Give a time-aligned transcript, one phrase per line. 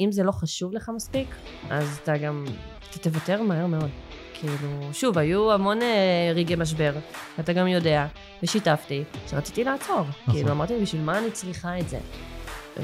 [0.00, 1.28] אם זה לא חשוב לך מספיק,
[1.70, 2.44] אז אתה גם,
[2.90, 3.90] אתה תוותר מהר מאוד.
[4.34, 6.92] כאילו, שוב, היו המון אה, רגעי משבר,
[7.38, 8.06] ואתה גם יודע,
[8.42, 10.00] ושיתפתי, שרציתי לעצור.
[10.00, 10.34] נכון.
[10.34, 11.98] כאילו, אמרתי, בשביל מה אני צריכה את זה?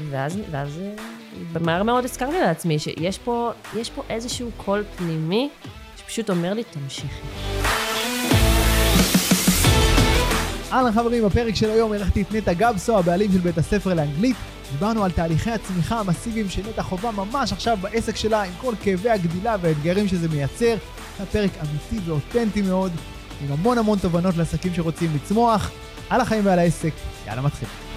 [0.09, 3.51] ואז, ואז אה, מהר מאוד הזכרתי לעצמי שיש פה,
[3.95, 5.49] פה איזשהו קול פנימי
[5.97, 7.27] שפשוט אומר לי, תמשיכי.
[10.71, 14.35] אהלן חברים, בפרק של היום הלכתי את נטע גבסו, הבעלים של בית הספר לאנגלית.
[14.71, 19.55] דיברנו על תהליכי הצמיחה המסיביים שנטע חובה ממש עכשיו בעסק שלה, עם כל כאבי הגדילה
[19.61, 20.75] והאתגרים שזה מייצר.
[21.17, 22.91] היה פרק אמיתי ואותנטי מאוד,
[23.41, 25.71] עם המון המון תובנות לעסקים שרוצים לצמוח.
[26.09, 26.93] על החיים ועל העסק,
[27.27, 27.90] יאללה מתחיל.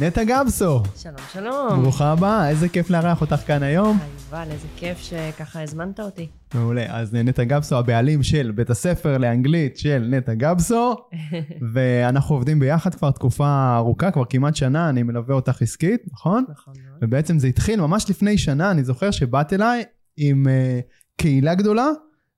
[0.00, 0.82] נטע גבסו.
[0.96, 1.82] שלום, שלום.
[1.82, 3.98] ברוכה הבאה, איזה כיף לארח אותך כאן היום.
[4.24, 6.28] יובל, איזה כיף שככה הזמנת אותי.
[6.54, 10.96] מעולה, אז נטע גבסו, הבעלים של בית הספר לאנגלית של נטע גבסו,
[11.72, 16.44] ואנחנו עובדים ביחד כבר תקופה ארוכה, כבר כמעט שנה, אני מלווה אותך עסקית, נכון?
[16.48, 16.98] נכון מאוד.
[17.02, 19.84] ובעצם זה התחיל ממש לפני שנה, אני זוכר שבאת אליי
[20.16, 21.88] עם uh, קהילה גדולה,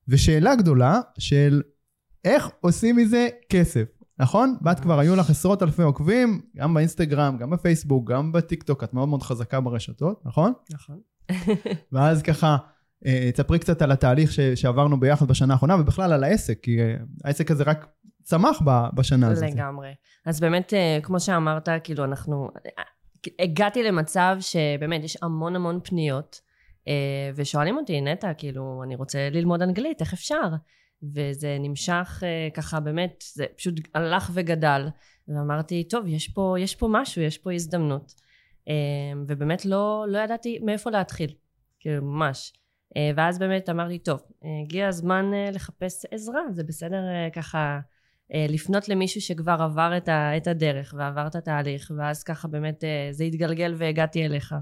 [0.08, 1.62] ושאלה גדולה של
[2.24, 3.99] איך עושים מזה כסף.
[4.20, 4.56] נכון?
[4.62, 8.94] ואת כבר היו לך עשרות אלפי עוקבים, גם באינסטגרם, גם בפייסבוק, גם בטיק טוק, את
[8.94, 10.52] מאוד מאוד חזקה ברשתות, נכון?
[10.70, 11.00] נכון.
[11.92, 12.56] ואז ככה,
[13.06, 16.94] אה, תספרי קצת על התהליך ש, שעברנו ביחד בשנה האחרונה, ובכלל על העסק, כי אה,
[17.24, 17.86] העסק הזה רק
[18.22, 18.62] צמח
[18.94, 19.50] בשנה הזאת.
[19.50, 19.88] לגמרי.
[20.26, 22.48] אז באמת, אה, כמו שאמרת, כאילו אנחנו,
[23.38, 26.50] הגעתי למצב שבאמת יש המון המון פניות,
[27.34, 30.48] ושואלים אותי, נטע, כאילו, אני רוצה ללמוד אנגלית, איך אפשר?
[31.02, 34.88] וזה נמשך uh, ככה באמת, זה פשוט הלך וגדל.
[35.28, 38.14] ואמרתי, טוב, יש פה, יש פה משהו, יש פה הזדמנות.
[38.68, 38.72] Uh,
[39.26, 41.34] ובאמת לא, לא ידעתי מאיפה להתחיל,
[41.80, 42.52] כאילו ממש.
[42.88, 44.20] Uh, ואז באמת אמרתי, טוב,
[44.64, 47.80] הגיע הזמן לחפש עזרה, זה בסדר ככה
[48.48, 53.24] לפנות למישהו שכבר עבר את, ה, את הדרך ועבר את התהליך, ואז ככה באמת זה
[53.24, 54.54] התגלגל והגעתי אליך.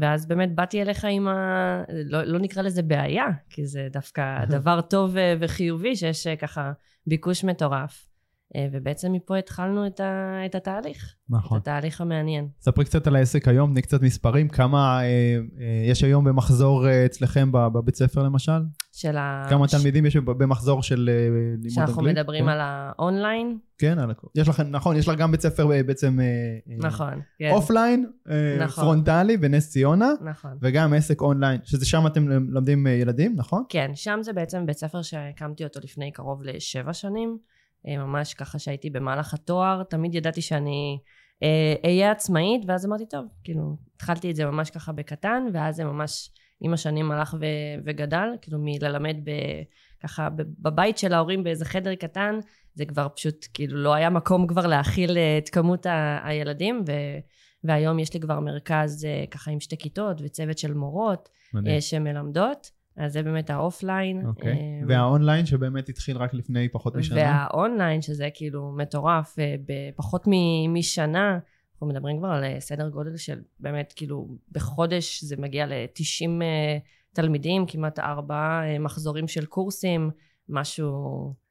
[0.00, 1.82] ואז באמת באתי אליך עם ה...
[2.04, 6.72] לא, לא נקרא לזה בעיה, כי זה דווקא דבר טוב וחיובי, שיש ככה
[7.06, 8.12] ביקוש מטורף.
[8.56, 11.14] אה, ובעצם מפה התחלנו את, ה, את התהליך.
[11.28, 11.58] נכון.
[11.58, 12.48] את התהליך המעניין.
[12.60, 17.06] ספרי קצת על העסק היום, תני קצת מספרים, כמה אה, אה, יש היום במחזור אה,
[17.06, 18.62] אצלכם בבית ספר למשל?
[18.92, 19.46] של ה...
[19.50, 19.66] כמה.
[19.68, 21.72] תלמידים יש במחזור של אה, לימוד אנגלית?
[21.72, 22.50] שאנחנו מדברים כן?
[22.50, 23.58] על האונליין?
[23.78, 24.26] כן, על הכל.
[24.34, 26.20] יש לכם, נכון, יש לך גם בית ספר אה, בעצם...
[26.20, 27.50] אה, נכון, כן.
[27.52, 28.84] אופליין, אה, נכון.
[28.84, 30.10] פרונטלי בנס ציונה.
[30.20, 30.58] נכון.
[30.60, 33.64] וגם עסק אונליין, שזה שם אתם לומדים ילדים, נכון?
[33.68, 37.38] כן, שם זה בעצם בית ספר שהקמתי אותו לפני קרוב לשבע שנים.
[37.84, 40.98] ממש ככה שהייתי במהלך התואר, תמיד ידעתי שאני
[41.42, 45.84] אה, אהיה עצמאית, ואז אמרתי, טוב, כאילו, התחלתי את זה ממש ככה בקטן, ואז זה
[45.84, 46.30] ממש
[46.62, 49.62] עם השנים הלך ו- וגדל, כאילו מללמד ב-
[50.02, 50.28] ככה
[50.58, 52.38] בבית של ההורים באיזה חדר קטן,
[52.74, 57.18] זה כבר פשוט, כאילו, לא היה מקום כבר להכיל אה, את כמות ה- הילדים, ו-
[57.64, 61.80] והיום יש לי כבר מרכז ככה עם שתי כיתות וצוות של מורות מדהים.
[61.80, 62.70] שמלמדות.
[62.96, 64.26] אז זה באמת האופליין.
[64.26, 64.52] אוקיי.
[64.52, 64.84] Okay.
[64.88, 67.20] והאונליין שבאמת התחיל רק לפני פחות משנה?
[67.20, 70.24] והאונליין, שזה כאילו מטורף, אה, בפחות
[70.68, 71.38] משנה,
[71.82, 76.78] אנחנו מדברים כבר על אה, סדר גודל של באמת כאילו בחודש זה מגיע ל-90 אה,
[77.12, 80.10] תלמידים, כמעט ארבעה מחזורים של קורסים,
[80.48, 80.90] משהו,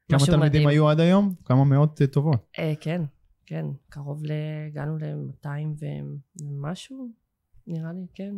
[0.08, 0.68] כמה משהו תלמידים מדהים.
[0.68, 1.34] היו עד היום?
[1.44, 2.50] כמה מאות טובות.
[2.80, 3.02] כן,
[3.46, 4.30] כן, קרוב ל...
[4.66, 5.84] הגענו ל-200
[6.42, 7.08] ומשהו,
[7.66, 8.34] נראה לי, כן.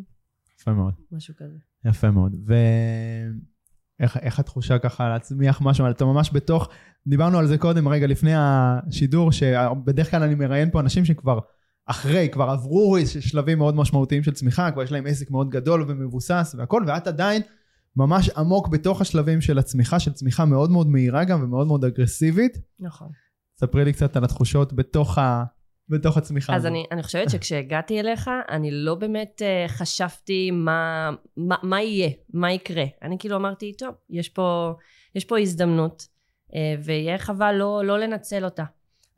[0.61, 0.94] יפה מאוד.
[1.12, 1.59] משהו כזה.
[1.84, 2.37] יפה מאוד.
[4.00, 6.69] ואיך התחושה ככה להצמיח משהו, אתה ממש בתוך,
[7.06, 11.38] דיברנו על זה קודם, רגע לפני השידור, שבדרך כלל אני מראיין פה אנשים שכבר
[11.86, 16.54] אחרי, כבר עברו שלבים מאוד משמעותיים של צמיחה, כבר יש להם עסק מאוד גדול ומבוסס
[16.58, 17.42] והכל, ואת עדיין
[17.96, 22.58] ממש עמוק בתוך השלבים של הצמיחה, של צמיחה מאוד מאוד מהירה גם ומאוד מאוד אגרסיבית.
[22.80, 23.08] נכון.
[23.60, 25.44] ספרי לי קצת על התחושות בתוך ה...
[25.88, 26.66] בתוך הצמיחה הזאת.
[26.66, 32.10] אז אני, אני חושבת שכשהגעתי אליך, אני לא באמת uh, חשבתי מה, מה, מה יהיה,
[32.32, 32.84] מה יקרה.
[33.02, 34.74] אני כאילו אמרתי, טוב, יש פה,
[35.14, 36.02] יש פה הזדמנות,
[36.50, 38.64] uh, ויהיה חבל לא, לא לנצל אותה.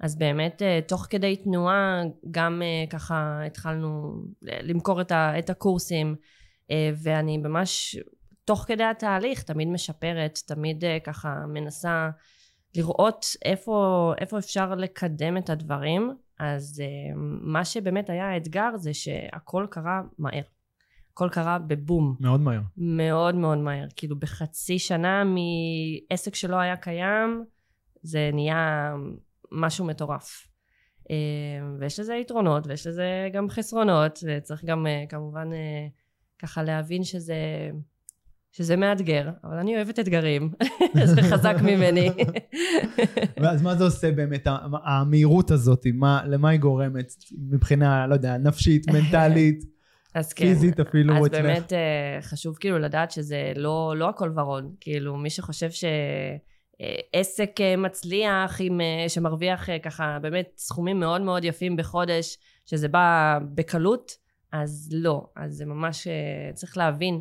[0.01, 6.15] אז באמת, uh, תוך כדי תנועה, גם uh, ככה התחלנו למכור את, ה, את הקורסים,
[6.65, 7.97] uh, ואני ממש,
[8.45, 12.11] תוך כדי התהליך, תמיד משפרת, תמיד ככה מנסה
[12.77, 16.11] לראות איפה, איפה אפשר לקדם את הדברים.
[16.41, 16.83] אז
[17.41, 20.43] מה שבאמת היה האתגר זה שהכל קרה מהר.
[21.13, 22.17] הכל קרה בבום.
[22.21, 22.61] מאוד מהר.
[22.77, 23.87] מאוד מאוד מהר.
[23.97, 27.45] כאילו בחצי שנה מעסק שלא היה קיים,
[28.03, 28.95] זה נהיה
[29.53, 30.47] משהו מטורף.
[31.03, 31.09] Uh,
[31.81, 35.91] ויש לזה יתרונות ויש לזה גם חסרונות, וצריך גם uh, כמובן uh,
[36.39, 37.71] ככה להבין שזה,
[38.53, 40.53] שזה מאתגר, אבל אני אוהבת אתגרים,
[41.15, 42.11] זה חזק ממני.
[43.43, 44.47] ואז מה זה עושה באמת,
[44.85, 49.77] המהירות הזאת, מה, למה היא גורמת מבחינה, לא יודע, נפשית, מנטלית,
[50.17, 51.43] אז כן, פיזית אפילו אז אצלך?
[51.43, 57.77] באמת אה, חשוב כאילו לדעת שזה לא, לא הכל ורוד, כאילו מי שחושב שעסק אה,
[57.77, 64.13] מצליח עם, אה, שמרוויח ככה באמת סכומים מאוד מאוד יפים בחודש, שזה בא בקלות,
[64.53, 66.07] אז לא, אז זה ממש
[66.55, 67.21] צריך להבין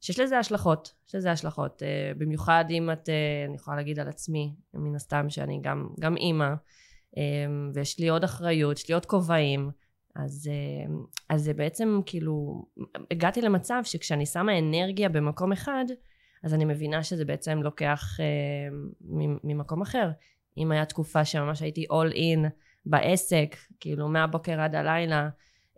[0.00, 1.82] שיש לזה השלכות, יש לזה השלכות,
[2.18, 3.08] במיוחד אם את,
[3.48, 6.48] אני יכולה להגיד על עצמי, מן הסתם שאני גם, גם אימא,
[7.74, 9.70] ויש לי עוד אחריות, יש לי עוד כובעים,
[10.16, 10.50] אז,
[11.28, 12.64] אז זה בעצם כאילו,
[13.10, 15.84] הגעתי למצב שכשאני שמה אנרגיה במקום אחד,
[16.42, 18.76] אז אני מבינה שזה בעצם לוקח אה,
[19.44, 20.10] ממקום אחר.
[20.58, 22.48] אם היה תקופה שממש הייתי all in
[22.86, 25.28] בעסק, כאילו מהבוקר עד הלילה,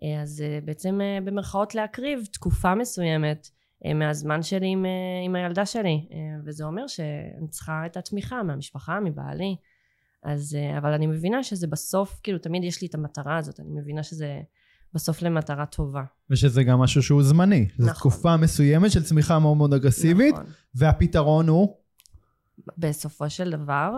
[0.03, 3.49] אה, אז אה, בעצם אה, במרכאות להקריב תקופה מסוימת
[3.87, 4.91] אה, מהזמן שלי עם, אה,
[5.25, 9.57] עם הילדה שלי, אה, וזה אומר שאני צריכה את התמיכה מהמשפחה, מבעלי.
[10.23, 13.71] אז, אה, אבל אני מבינה שזה בסוף, כאילו תמיד יש לי את המטרה הזאת, אני
[13.71, 14.41] מבינה שזה
[14.95, 16.03] בסוף למטרה טובה.
[16.31, 17.69] ושזה גם משהו שהוא זמני.
[17.73, 17.87] נכון.
[17.87, 20.47] זו תקופה מסוימת של צמיחה מאוד מאוד אגרסיבית, נכון.
[20.75, 21.77] והפתרון הוא?
[22.79, 23.91] בסופו של דבר,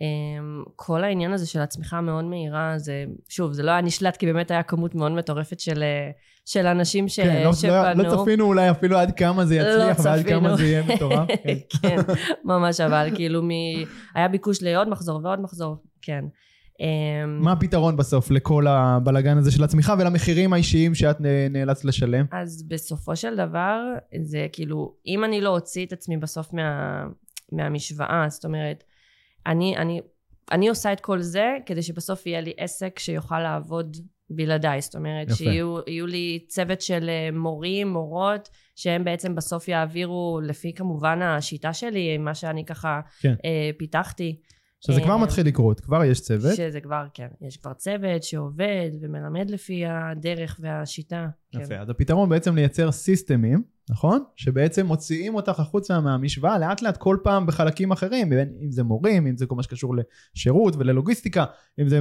[0.00, 4.26] אמ, כל העניין הזה של הצמיחה המאוד מהירה, זה, שוב, זה לא היה נשלט כי
[4.26, 6.10] באמת היה כמות מאוד מטורפת של, אה,
[6.44, 8.02] של אנשים ש, כן, לא, שפנו.
[8.02, 10.82] לא, לא צפינו אולי אפילו עד כמה זה לא יצליח, לא ועד כמה זה יהיה
[10.82, 11.28] מטורף.
[11.44, 11.58] כן.
[11.82, 11.96] כן,
[12.44, 13.48] ממש, אבל כאילו מ...
[14.14, 16.24] היה ביקוש לעוד מחזור ועוד מחזור, כן.
[16.80, 21.16] אמ, מה הפתרון בסוף לכל הבלגן הזה של הצמיחה ולמחירים האישיים שאת
[21.50, 22.26] נאלצת לשלם?
[22.32, 23.80] אז בסופו של דבר,
[24.22, 27.04] זה כאילו, אם אני לא אוציא את עצמי בסוף מה,
[27.52, 28.84] מהמשוואה, זאת אומרת,
[29.46, 30.00] אני, אני,
[30.52, 33.96] אני עושה את כל זה כדי שבסוף יהיה לי עסק שיוכל לעבוד
[34.30, 35.36] בלעדיי, זאת אומרת יפה.
[35.36, 42.18] שיהיו לי צוות של אה, מורים, מורות, שהם בעצם בסוף יעבירו לפי כמובן השיטה שלי,
[42.18, 43.34] מה שאני ככה כן.
[43.44, 44.40] אה, פיתחתי.
[44.80, 46.56] שזה כבר אה, מתחיל לקרות, כבר יש צוות.
[46.56, 51.26] שזה כבר, כן, יש כבר צוות שעובד ומלמד לפי הדרך והשיטה.
[51.54, 51.80] יפה, כן.
[51.80, 54.24] אז הפתרון בעצם לייצר סיסטמים, נכון?
[54.36, 59.36] שבעצם מוציאים אותך החוצה מהמשוואה לאט לאט כל פעם בחלקים אחרים, אם זה מורים, אם
[59.36, 59.94] זה כל מה שקשור
[60.34, 61.44] לשירות וללוגיסטיקה,
[61.80, 62.00] אם זה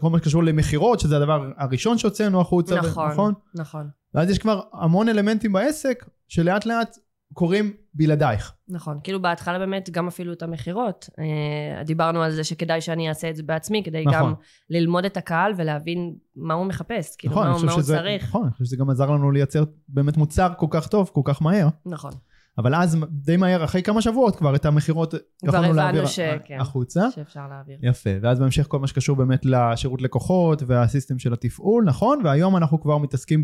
[0.00, 3.34] כל מה שקשור למכירות, שזה הדבר הראשון שהוצאנו החוצה, נכון, נכון.
[3.54, 3.88] נכון.
[4.14, 6.96] ואז יש כבר המון אלמנטים בעסק שלאט לאט
[7.32, 8.52] קורים בלעדייך.
[8.68, 11.08] נכון, כאילו בהתחלה באמת גם אפילו את המכירות.
[11.18, 14.18] אה, דיברנו על זה שכדאי שאני אעשה את זה בעצמי, כדי נכון.
[14.18, 14.34] גם
[14.70, 18.24] ללמוד את הקהל ולהבין מה הוא מחפש, כאילו נכון, מה, מה הוא צריך.
[18.24, 21.42] נכון, אני חושב שזה גם עזר לנו לייצר באמת מוצר כל כך טוב, כל כך
[21.42, 21.68] מהר.
[21.86, 22.12] נכון.
[22.58, 26.20] אבל אז די מהר, אחרי כמה שבועות כבר את המכירות יכולנו להעביר ש...
[26.44, 27.10] כן, החוצה.
[27.14, 27.78] שאפשר להעביר.
[27.82, 32.20] יפה, ואז בהמשך כל מה שקשור באמת לשירות לקוחות והסיסטם של התפעול, נכון?
[32.24, 33.42] והיום אנחנו כבר מתעסקים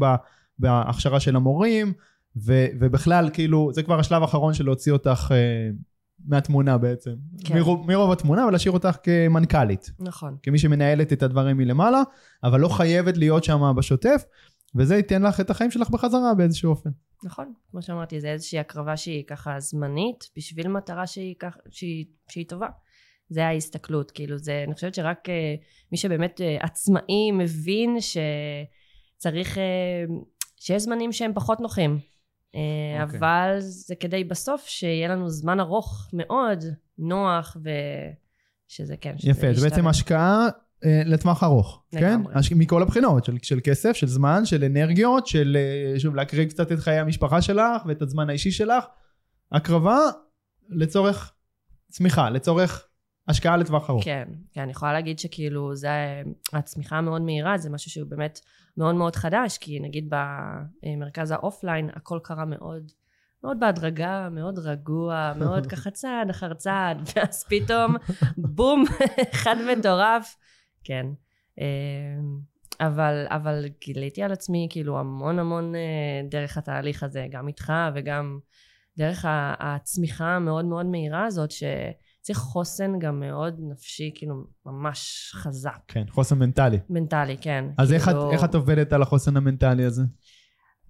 [0.58, 1.92] בהכשרה של המורים.
[2.36, 5.70] ו, ובכלל, כאילו, זה כבר השלב האחרון של להוציא אותך אה,
[6.26, 7.10] מהתמונה בעצם.
[7.44, 7.58] כן.
[7.58, 9.90] מרוב, מרוב התמונה, ולהשאיר אותך כמנכ"לית.
[9.98, 10.36] נכון.
[10.42, 12.02] כמי שמנהלת את הדברים מלמעלה,
[12.44, 14.24] אבל לא חייבת להיות שם בשוטף,
[14.74, 16.90] וזה ייתן לך את החיים שלך בחזרה באיזשהו אופן.
[17.24, 22.48] נכון, כמו שאמרתי, זה איזושהי הקרבה שהיא ככה זמנית, בשביל מטרה שהיא, כך, שהיא, שהיא
[22.48, 22.68] טובה.
[23.28, 25.32] זה ההסתכלות, כאילו זה, אני חושבת שרק uh,
[25.92, 29.60] מי שבאמת uh, עצמאי מבין שצריך, uh,
[30.56, 31.98] שיש זמנים שהם פחות נוחים.
[32.54, 32.56] Okay.
[32.56, 33.18] אה, אוקיי.
[33.18, 36.64] אבל זה כדי בסוף שיהיה לנו זמן ארוך מאוד,
[36.98, 40.48] נוח, ושזה כן, שזה יפה, זה בעצם השקעה
[40.84, 42.20] אה, לטווח ארוך, כן?
[42.34, 42.52] הש...
[42.52, 46.78] מכל הבחינות, של, של כסף, של זמן, של אנרגיות, של אה, שוב להקריב קצת את
[46.78, 48.84] חיי המשפחה שלך ואת הזמן האישי שלך.
[49.52, 49.98] הקרבה
[50.68, 51.32] לצורך
[51.90, 52.88] צמיחה, לצורך
[53.28, 54.04] השקעה לטווח ארוך.
[54.04, 58.40] כן, כן, אני יכולה להגיד שכאילו זה, הצמיחה המאוד מהירה זה משהו שהוא באמת
[58.76, 60.12] מאוד מאוד חדש, כי נגיד
[60.84, 62.92] במרכז האופליין הכל קרה מאוד,
[63.44, 67.96] מאוד בהדרגה, מאוד רגוע, מאוד ככה צעד אחר צעד, ואז פתאום
[68.36, 68.84] בום,
[69.34, 70.36] אחד מטורף,
[70.84, 71.06] כן.
[71.58, 75.80] אמ, אבל, אבל גיליתי על עצמי כאילו המון המון אה,
[76.30, 78.38] דרך התהליך הזה, גם איתך וגם
[78.98, 79.24] דרך
[79.58, 81.62] הצמיחה המאוד מאוד מהירה הזאת, ש...
[82.24, 84.34] צריך חוסן גם מאוד נפשי, כאילו,
[84.66, 85.78] ממש חזק.
[85.88, 86.78] כן, חוסן מנטלי.
[86.90, 87.64] מנטלי, כן.
[87.78, 88.00] אז כאילו...
[88.00, 90.02] איך, את, איך את עובדת על החוסן המנטלי הזה?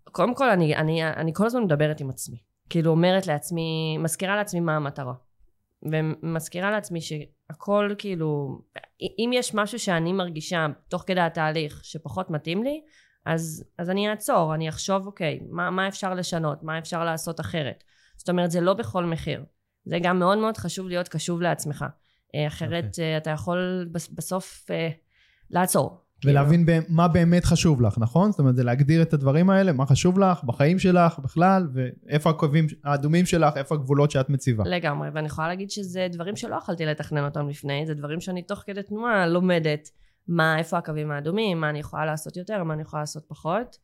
[0.05, 2.37] קודם כל, אני, אני, אני כל הזמן מדברת עם עצמי.
[2.71, 5.15] כאילו, אומרת לעצמי, מזכירה לעצמי מה המטרה.
[5.83, 8.61] ומזכירה לעצמי שהכל כאילו,
[9.01, 12.81] אם יש משהו שאני מרגישה תוך כדי התהליך שפחות מתאים לי,
[13.27, 17.85] אז, אז אני אעצור, אני אחשוב, אוקיי, מה, מה אפשר לשנות, מה אפשר לעשות אחרת.
[18.17, 19.45] זאת אומרת, זה לא בכל מחיר.
[19.85, 21.85] זה גם מאוד מאוד חשוב להיות קשוב לעצמך.
[22.35, 22.89] אה, אחרת okay.
[22.89, 23.13] אוקיי.
[23.13, 24.89] אה, אתה יכול בסוף אה,
[25.51, 26.05] לעצור.
[26.25, 28.31] ולהבין ב- מה באמת חשוב לך, נכון?
[28.31, 32.67] זאת אומרת, זה להגדיר את הדברים האלה, מה חשוב לך בחיים שלך בכלל, ואיפה הקווים
[32.85, 34.65] האדומים שלך, איפה הגבולות שאת מציבה.
[34.67, 38.63] לגמרי, ואני יכולה להגיד שזה דברים שלא יכולתי לתכנן אותם לפני, זה דברים שאני תוך
[38.67, 39.91] כדי תנועה לומדת
[40.29, 43.79] מה, איפה הקווים האדומים, מה אני יכולה לעשות יותר, מה אני יכולה לעשות פחות.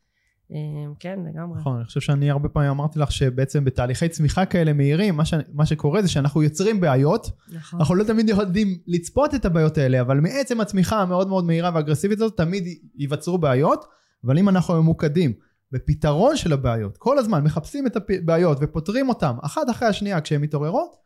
[0.52, 1.60] אה, כן, לגמרי.
[1.60, 5.34] נכון, אני חושב שאני הרבה פעמים אמרתי לך שבעצם בתהליכי צמיחה כאלה מהירים, מה, ש...
[5.52, 7.80] מה שקורה זה שאנחנו יוצרים בעיות, נכון.
[7.80, 12.20] אנחנו לא תמיד יודעים לצפות את הבעיות האלה, אבל מעצם הצמיחה המאוד מאוד מהירה ואגרסיבית
[12.20, 12.64] הזאת, תמיד
[12.94, 13.84] ייווצרו בעיות,
[14.24, 15.32] אבל אם אנחנו ממוקדים
[15.72, 20.96] בפתרון של הבעיות, כל הזמן מחפשים את הבעיות ופותרים אותן אחת אחרי השנייה כשהן מתעוררות,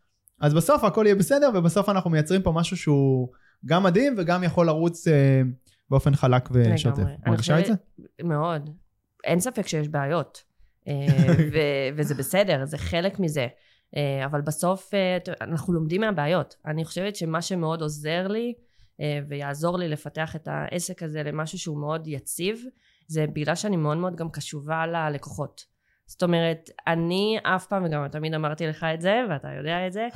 [0.41, 3.27] אז בסוף הכל יהיה בסדר, ובסוף אנחנו מייצרים פה משהו שהוא
[3.65, 5.41] גם מדהים וגם יכול לרוץ אה,
[5.89, 7.03] באופן חלק ושוטף.
[7.27, 7.73] מרגישה את זה?
[8.23, 8.69] מאוד.
[9.25, 10.43] אין ספק שיש בעיות.
[10.87, 10.93] אה,
[11.53, 13.47] ו- וזה בסדר, זה חלק מזה.
[13.95, 16.55] אה, אבל בסוף אה, אנחנו לומדים מהבעיות.
[16.65, 18.53] אני חושבת שמה שמאוד עוזר לי
[19.27, 22.63] ויעזור לי לפתח את העסק הזה למשהו שהוא מאוד יציב,
[23.07, 25.65] זה בגלל שאני מאוד מאוד גם קשובה ללקוחות.
[26.05, 30.07] זאת אומרת, אני אף פעם, וגם תמיד אמרתי לך את זה, ואתה יודע את זה,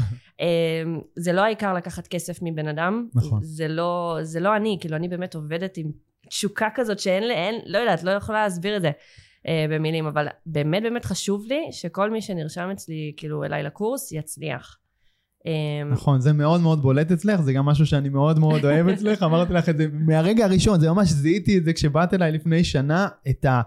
[1.24, 3.08] זה לא העיקר לקחת כסף מבן אדם.
[3.16, 3.40] נכון.
[3.44, 5.92] זה לא, זה לא אני, כאילו אני באמת עובדת עם
[6.30, 8.92] תשוקה כזאת שאין לי, אין, לא יודעת, לא יכולה להסביר את זה
[9.48, 14.78] אה, במילים, אבל באמת באמת חשוב לי שכל מי שנרשם אצלי, כאילו אליי לקורס, יצליח.
[15.48, 19.24] אה, נכון, זה מאוד מאוד בולט אצלך, זה גם משהו שאני מאוד מאוד אוהב אצלך,
[19.24, 23.08] אמרתי לך את זה מהרגע הראשון, זה ממש זיהיתי את זה כשבאת אליי לפני שנה,
[23.30, 23.62] את, ה,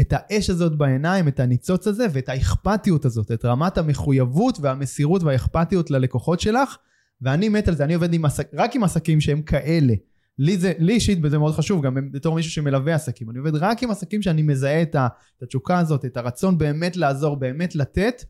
[0.00, 5.90] את האש הזאת בעיניים, את הניצוץ הזה ואת האכפתיות הזאת, את רמת המחויבות והמסירות והאכפתיות
[5.90, 6.76] ללקוחות שלך,
[7.22, 9.94] ואני מת על זה, אני עובד עם עסק, רק עם עסקים שהם כאלה.
[10.38, 13.82] לי זה, לי אישית זה מאוד חשוב, גם בתור מישהו שמלווה עסקים, אני עובד רק
[13.82, 14.96] עם עסקים שאני מזהה את,
[15.42, 18.24] התשוקה הזאת, את הרצון באמת לעזור, באמת לתת,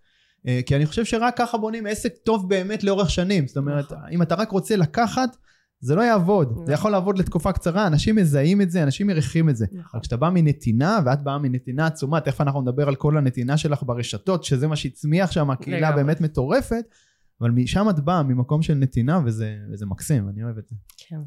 [0.47, 3.47] אה, כי אני חושב שרק ככה בונים עסק טוב באמת לאורך שנים.
[3.47, 3.99] זאת אומרת, נכון.
[4.11, 5.37] אם אתה רק רוצה לקחת,
[5.81, 6.53] זה לא יעבוד.
[6.53, 6.67] נכון.
[6.67, 9.67] זה יכול לעבוד לתקופה קצרה, אנשים מזהים את זה, אנשים מריחים את זה.
[9.73, 9.91] נכון.
[9.95, 13.83] אבל כשאתה בא מנתינה, ואת באה מנתינה עצומה, תכף אנחנו נדבר על כל הנתינה שלך
[13.87, 15.93] ברשתות, שזה מה שהצמיח שם, הקהילה.
[15.93, 16.85] באמת מטורפת,
[17.41, 20.77] אבל משם את באה, ממקום של נתינה, וזה, וזה מקסים, אני אוהב את זה.
[21.09, 21.21] כן.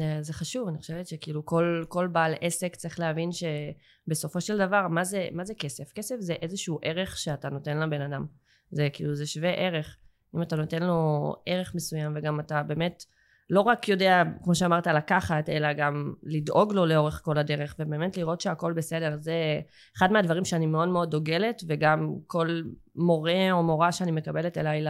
[0.00, 4.88] אה, זה חשוב, אני חושבת שכאילו כל, כל בעל עסק צריך להבין שבסופו של דבר,
[4.88, 5.92] מה זה, מה זה כסף?
[5.92, 8.26] כסף זה איזשהו ערך שאתה נותן לבן אדם.
[8.70, 9.96] זה כאילו, זה שווה ערך.
[10.36, 13.04] אם אתה נותן לו ערך מסוים וגם אתה באמת
[13.50, 18.40] לא רק יודע, כמו שאמרת, לקחת, אלא גם לדאוג לו לאורך כל הדרך, ובאמת לראות
[18.40, 19.16] שהכל בסדר.
[19.20, 19.60] זה
[19.96, 22.62] אחד מהדברים שאני מאוד מאוד דוגלת, וגם כל
[22.96, 24.84] מורה או מורה שאני מקבלת אליי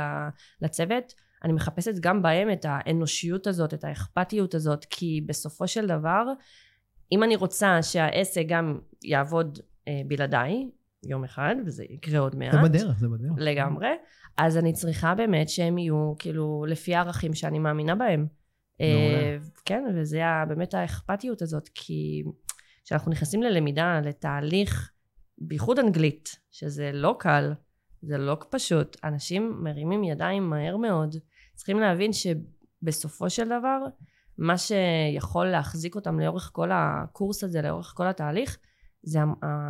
[0.61, 6.25] לצוות, אני מחפשת גם בהם את האנושיות הזאת, את האכפתיות הזאת, כי בסופו של דבר,
[7.13, 9.59] אם אני רוצה שהעסק גם יעבוד
[9.89, 10.71] אה, בלעדיי,
[11.05, 13.33] יום אחד, וזה יקרה עוד מעט, זה בדרך, זה בדרך.
[13.37, 13.89] לגמרי,
[14.37, 18.27] אז אני צריכה באמת שהם יהיו כאילו לפי הערכים שאני מאמינה בהם.
[18.81, 22.23] אה, כן, וזה ה- באמת האכפתיות הזאת, כי
[22.85, 24.91] כשאנחנו נכנסים ללמידה, לתהליך,
[25.39, 27.53] בייחוד אנגלית, שזה לא קל,
[28.03, 31.17] זה לא פשוט, אנשים מרימים ידיים מהר מאוד,
[31.55, 33.79] צריכים להבין שבסופו של דבר,
[34.39, 38.59] מה שיכול להחזיק אותם לאורך כל הקורס הזה, לאורך כל התהליך,
[39.03, 39.19] זה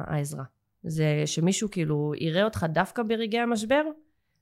[0.07, 0.45] העזרה.
[0.83, 3.83] זה שמישהו כאילו יראה אותך דווקא ברגעי המשבר,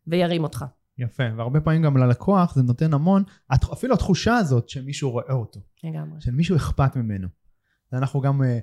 [0.07, 0.65] וירים אותך.
[0.99, 3.23] יפה, והרבה פעמים גם ללקוח זה נותן המון,
[3.73, 5.61] אפילו התחושה הזאת שמישהו רואה אותו.
[5.85, 6.21] לגמרי.
[6.21, 7.29] שלמישהו אכפת ממנו.
[7.93, 8.59] ואנחנו גם אה,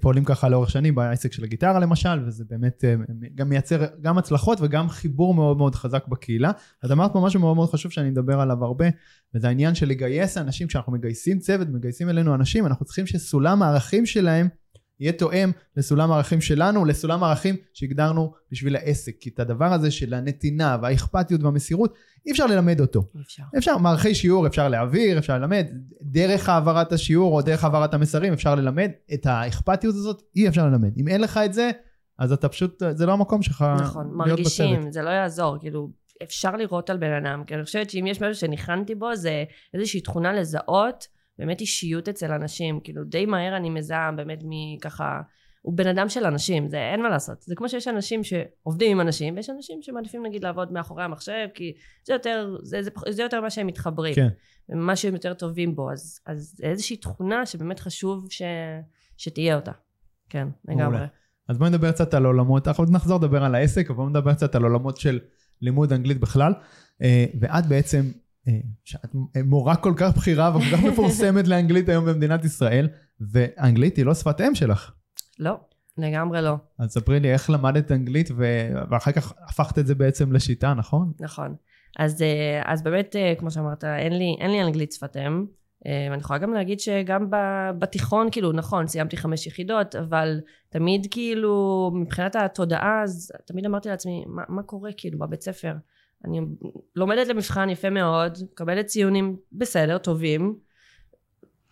[0.00, 2.94] פועלים ככה לאורך שנים בעסק של הגיטרה למשל, וזה באמת אה,
[3.34, 6.50] גם מייצר גם הצלחות וגם חיבור מאוד מאוד חזק בקהילה.
[6.84, 8.86] את אמרת פה משהו מאוד מאוד חשוב שאני מדבר עליו הרבה,
[9.34, 14.06] וזה העניין של לגייס אנשים, כשאנחנו מגייסים צוות, מגייסים אלינו אנשים, אנחנו צריכים שסולם הערכים
[14.06, 14.48] שלהם
[15.00, 19.16] יהיה תואם לסולם הערכים שלנו, לסולם הערכים שהגדרנו בשביל העסק.
[19.20, 21.94] כי את הדבר הזה של הנתינה והאכפתיות והמסירות,
[22.26, 23.04] אי אפשר ללמד אותו.
[23.20, 23.42] אפשר.
[23.58, 25.66] אפשר, מערכי שיעור אפשר להעביר, אפשר ללמד,
[26.02, 30.98] דרך העברת השיעור או דרך העברת המסרים אפשר ללמד, את האכפתיות הזאת אי אפשר ללמד.
[30.98, 31.70] אם אין לך את זה,
[32.18, 34.92] אז אתה פשוט, זה לא המקום שלך נכון, להיות מרגישים, בצוות.
[34.92, 35.90] זה לא יעזור, כאילו,
[36.22, 40.00] אפשר לראות על בן אדם, כי אני חושבת שאם יש משהו שניחנתי בו, זה איזושהי
[40.00, 41.06] תכונה לזהות
[41.38, 45.20] באמת אישיות אצל אנשים, כאילו, די מהר אני מזהה באמת מככה,
[45.62, 47.42] הוא בן אדם של אנשים, זה אין מה לעשות.
[47.42, 51.72] זה כמו שיש אנשים שעובדים עם אנשים, ויש אנשים שמעדיפים נגיד לעבוד מאחורי המחשב, כי
[52.06, 54.14] זה יותר, זה, זה, זה יותר מה שהם מתחברים.
[54.14, 54.28] כן.
[54.68, 58.42] ומה שהם יותר טובים בו, אז, אז זה איזושהי תכונה שבאמת חשוב ש,
[59.16, 59.72] שתהיה אותה.
[60.28, 61.06] כן, לגמרי.
[61.48, 64.34] אז בואי נדבר קצת על עולמות, אנחנו עוד נחזור לדבר על העסק, אבל בואי נדבר
[64.34, 65.18] קצת על עולמות של
[65.60, 66.52] לימוד אנגלית בכלל.
[67.02, 68.04] אה, ואת בעצם,
[68.84, 69.14] שאת
[69.44, 72.88] מורה כל כך בכירה וכל כך מפורסמת לאנגלית היום במדינת ישראל,
[73.20, 74.92] ואנגלית היא לא שפת אם שלך.
[75.38, 75.56] לא,
[75.98, 76.54] לגמרי לא.
[76.78, 81.12] אז ספרי לי איך למדת אנגלית ו- ואחר כך הפכת את זה בעצם לשיטה, נכון?
[81.20, 81.54] נכון.
[81.98, 85.46] אז, אה, אז באמת, אה, כמו שאמרת, אין לי, אין לי אנגלית שפת אם.
[85.86, 87.26] אה, ואני יכולה גם להגיד שגם
[87.78, 94.24] בתיכון, כאילו, נכון, סיימתי חמש יחידות, אבל תמיד כאילו, מבחינת התודעה, אז תמיד אמרתי לעצמי,
[94.26, 95.72] מה, מה קורה כאילו בבית ספר?
[96.24, 96.40] אני
[96.96, 100.58] לומדת למבחן יפה מאוד, מקבלת ציונים בסדר, טובים,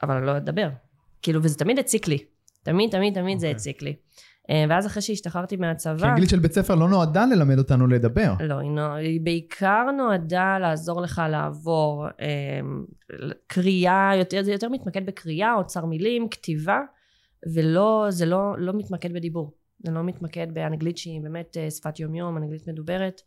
[0.02, 0.68] אבל אני לא אדבר.
[1.22, 2.18] כאילו, וזה תמיד הציק לי.
[2.62, 3.56] תמיד, תמיד, תמיד זה אוקיי.
[3.56, 3.96] הציק לי.
[4.50, 6.08] אה, ואז אחרי שהשתחררתי כי מהצבא...
[6.08, 8.32] אנגלית של בית ספר לא נועדה ללמד אותנו לדבר.
[8.40, 12.60] לא, היא, נו, היא בעיקר נועדה לעזור לך לעבור אה,
[13.46, 16.80] קריאה, יותר, זה יותר מתמקד בקריאה, אוצר מילים, כתיבה,
[17.54, 19.52] ולא, זה לא, לא מתמקד בדיבור.
[19.84, 23.20] זה לא מתמקד באנגלית שהיא באמת אה, שפת יומיום, אנגלית מדוברת.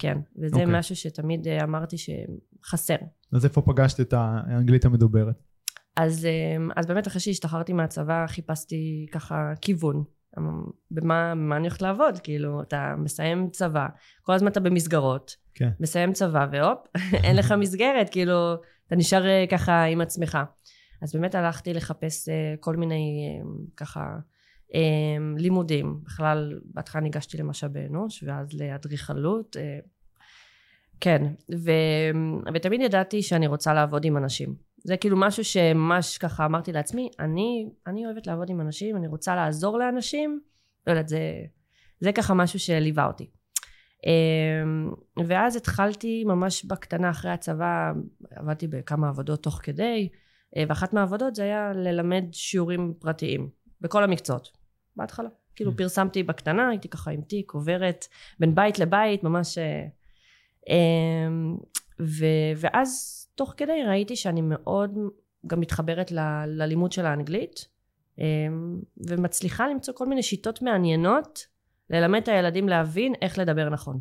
[0.00, 0.78] כן, וזה אוקיי.
[0.78, 2.96] משהו שתמיד אה, אמרתי שחסר.
[3.32, 5.42] אז איפה פגשת את האנגלית המדוברת?
[5.96, 10.04] אז, אה, אז באמת אחרי שהשתחררתי מהצבא חיפשתי ככה כיוון.
[10.38, 12.18] אמ, במה, במה אני הולכת לעבוד?
[12.22, 13.86] כאילו, אתה מסיים צבא,
[14.22, 15.70] כל הזמן אתה במסגרות, כן.
[15.80, 16.78] מסיים צבא והופ,
[17.24, 18.54] אין לך מסגרת, כאילו,
[18.86, 20.38] אתה נשאר אה, ככה עם עצמך.
[21.02, 22.28] אז באמת הלכתי לחפש
[22.60, 23.38] כל מיני
[23.76, 24.00] ככה
[25.36, 26.00] לימודים.
[26.04, 29.56] בכלל, בהתחלה ניגשתי למשאבי אנוש, ואז לאדריכלות.
[29.56, 29.78] אה,
[31.00, 31.22] כן,
[31.54, 31.70] ו,
[32.54, 34.54] ותמיד ידעתי שאני רוצה לעבוד עם אנשים.
[34.84, 39.34] זה כאילו משהו שממש ככה אמרתי לעצמי, אני, אני אוהבת לעבוד עם אנשים, אני רוצה
[39.34, 40.40] לעזור לאנשים,
[40.86, 41.20] לא יודעת, זה,
[42.00, 43.30] זה ככה משהו שליווה אותי.
[44.06, 44.90] אמ,
[45.26, 47.92] ואז התחלתי ממש בקטנה אחרי הצבא,
[48.30, 50.08] עבדתי בכמה עבודות תוך כדי,
[50.56, 53.48] אה, ואחת מהעבודות זה היה ללמד שיעורים פרטיים,
[53.80, 54.48] בכל המקצועות,
[54.96, 55.28] בהתחלה.
[55.56, 55.74] כאילו Mm.
[55.76, 58.06] פרסמתי בקטנה, הייתי ככה עם תיק, עוברת
[58.40, 59.58] בין בית לבית, ממש...
[59.58, 59.86] אה,
[60.68, 61.56] אמ,
[62.00, 62.24] ו,
[62.56, 64.98] ואז תוך כדי ראיתי שאני מאוד
[65.46, 67.68] גם מתחברת ל, ללימוד של האנגלית,
[68.18, 68.24] אמ,
[69.08, 71.46] ומצליחה למצוא כל מיני שיטות מעניינות
[71.90, 73.98] ללמד את הילדים להבין איך לדבר נכון.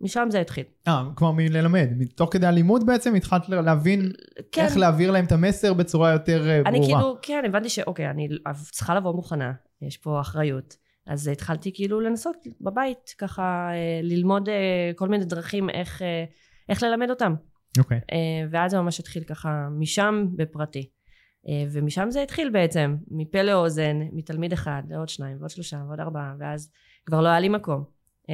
[0.00, 0.64] משם זה התחיל.
[0.88, 1.88] אה, כבר מללמד.
[2.14, 4.12] תוך כדי הלימוד בעצם התחלת להבין
[4.52, 7.00] כן, איך להעביר להם את המסר בצורה יותר אה, אני ברורה.
[7.00, 8.28] כאילו, כן, הבנתי שאוקיי, אני
[8.70, 10.76] צריכה לבוא מוכנה, יש פה אחריות.
[11.06, 16.24] אז התחלתי כאילו לנסות בבית, ככה אה, ללמוד אה, כל מיני דרכים איך, אה,
[16.68, 17.34] איך ללמד אותם.
[17.78, 18.00] אוקיי.
[18.12, 20.90] אה, ואז זה ממש התחיל ככה משם בפרטי.
[21.72, 26.70] ומשם זה התחיל בעצם, מפה לאוזן, מתלמיד אחד לעוד שניים ועוד שלושה ועוד ארבעה, ואז
[27.06, 27.84] כבר לא היה לי מקום.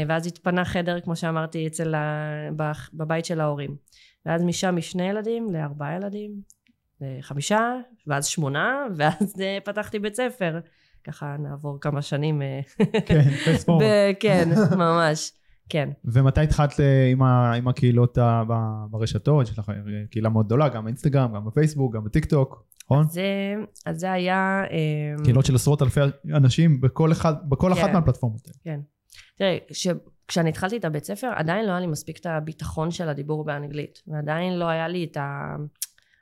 [0.08, 2.48] ואז התפנה חדר, כמו שאמרתי, אצל ה...
[2.92, 3.76] בבית של ההורים.
[4.26, 6.30] ואז משם משני ילדים לארבעה ילדים,
[7.00, 7.74] לחמישה,
[8.06, 10.61] ואז שמונה, ואז פתחתי בית ספר.
[11.04, 12.42] ככה נעבור כמה שנים.
[12.42, 12.61] אה,
[13.06, 13.82] כן, פספורט.
[14.20, 15.32] כן, ממש.
[15.68, 15.88] כן.
[16.04, 19.48] ומתי התחלת אה, עם, ה, עם הקהילות ה, ב- ברשתות?
[19.48, 19.74] יש לך אה,
[20.11, 23.04] קהילה מאוד גדולה, גם באינסטגרם, גם בפייסבוק, גם בטיק טוק, נכון?
[23.08, 23.54] זה,
[23.87, 24.62] אז זה היה...
[25.24, 26.00] קהילות של עשרות אלפי
[26.34, 27.92] אנשים בכל, אחד, בכל אחת כן.
[27.92, 28.56] מהפלטפורמות האלה.
[28.64, 28.80] כן.
[29.38, 29.88] תראה, ש...
[30.28, 34.02] כשאני התחלתי את הבית ספר, עדיין לא היה לי מספיק את הביטחון של הדיבור באנגלית.
[34.06, 35.16] ועדיין לא היה לי את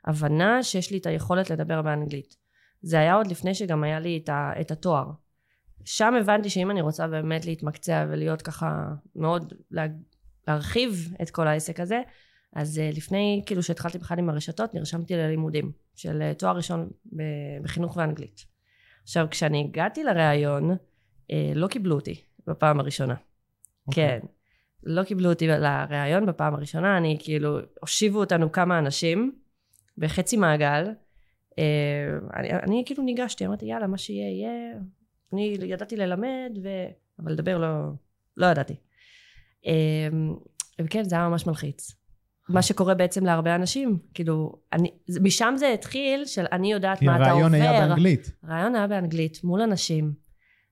[0.05, 2.35] ההבנה שיש לי את היכולת לדבר באנגלית.
[2.81, 4.51] זה היה עוד לפני שגם היה לי את, ה...
[4.61, 5.11] את התואר.
[5.85, 9.85] שם הבנתי שאם אני רוצה באמת להתמקצע ולהיות ככה מאוד, לה...
[10.47, 12.01] להרחיב את כל העסק הזה,
[12.53, 16.89] אז אה, לפני, כאילו שהתחלתי בכלל עם הרשתות, נרשמתי ללימודים של אה, תואר ראשון.
[17.61, 18.45] בחינוך ואנגלית.
[19.03, 20.71] עכשיו, כשאני הגעתי לראיון,
[21.31, 23.15] אה, לא קיבלו אותי בפעם הראשונה.
[23.87, 24.21] אוקיי.
[24.21, 24.27] כן.
[24.83, 29.39] לא קיבלו אותי לראיון בפעם הראשונה, אני כאילו, הושיבו אותנו כמה אנשים
[29.97, 30.87] בחצי מעגל.
[31.59, 31.63] אה,
[32.35, 34.73] אני, אני כאילו ניגשתי, אמרתי יאללה, מה שיהיה יהיה.
[35.33, 36.69] אני ידעתי ללמד, ו...
[37.19, 37.67] אבל לדבר לא,
[38.37, 38.75] לא ידעתי.
[39.65, 40.07] אה,
[40.81, 41.91] וכן, זה היה ממש מלחיץ.
[42.49, 44.91] מה שקורה בעצם להרבה אנשים, כאילו, אני,
[45.21, 47.31] משם זה התחיל של אני יודעת כי מה אתה עובר.
[47.31, 48.31] הרעיון היה באנגלית.
[48.43, 50.13] הרעיון היה באנגלית, מול אנשים,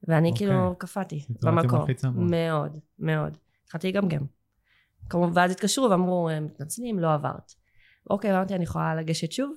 [0.07, 0.47] ואני אוקיי.
[0.47, 1.85] כאילו קפאתי במקום.
[2.15, 3.37] מאוד, מאוד.
[3.63, 4.21] התחלתי לגמגם.
[5.09, 7.51] כמובן, ואז התקשרו ואמרו, "אה, מתנצלים, לא עברת.
[8.09, 9.55] אוקיי, אמרתי, אני יכולה לגשת שוב?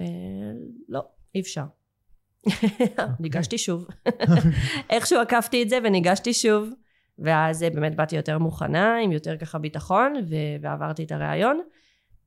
[0.00, 0.06] אה,
[0.88, 1.02] לא,
[1.34, 1.64] אי אפשר.
[2.46, 2.68] אוקיי.
[3.20, 3.86] ניגשתי שוב.
[4.90, 6.70] איכשהו עקפתי את זה וניגשתי שוב.
[7.18, 11.60] ואז אה, באמת באתי יותר מוכנה, עם יותר ככה ביטחון, ו- ועברתי את הראיון.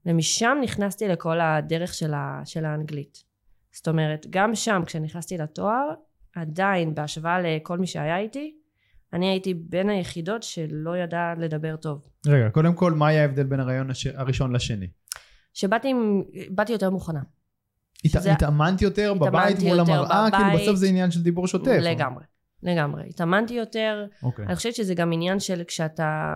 [0.06, 3.24] ומשם נכנסתי לכל הדרך של, ה- של האנגלית.
[3.72, 5.90] זאת אומרת, גם שם, כשנכנסתי לתואר,
[6.36, 8.56] עדיין, בהשוואה לכל מי שהיה איתי,
[9.14, 12.08] אני הייתי בין היחידות שלא ידע לדבר טוב.
[12.28, 14.08] רגע, קודם כל, מה היה ההבדל בין הרעיון הש...
[14.08, 14.88] הראשון לשני?
[15.54, 15.94] שבאתי
[16.70, 17.22] יותר מוכנה.
[18.08, 20.28] שזה- התאמנת יותר בבית מול המראה?
[20.32, 20.62] כאילו בבית.
[20.62, 21.80] בסוף זה עניין של דיבור שוטף.
[21.82, 22.24] לגמרי,
[22.64, 23.04] לגמרי.
[23.10, 24.46] התאמנתי יותר, אוקיי.
[24.46, 26.34] אני חושבת שזה גם עניין של כשאתה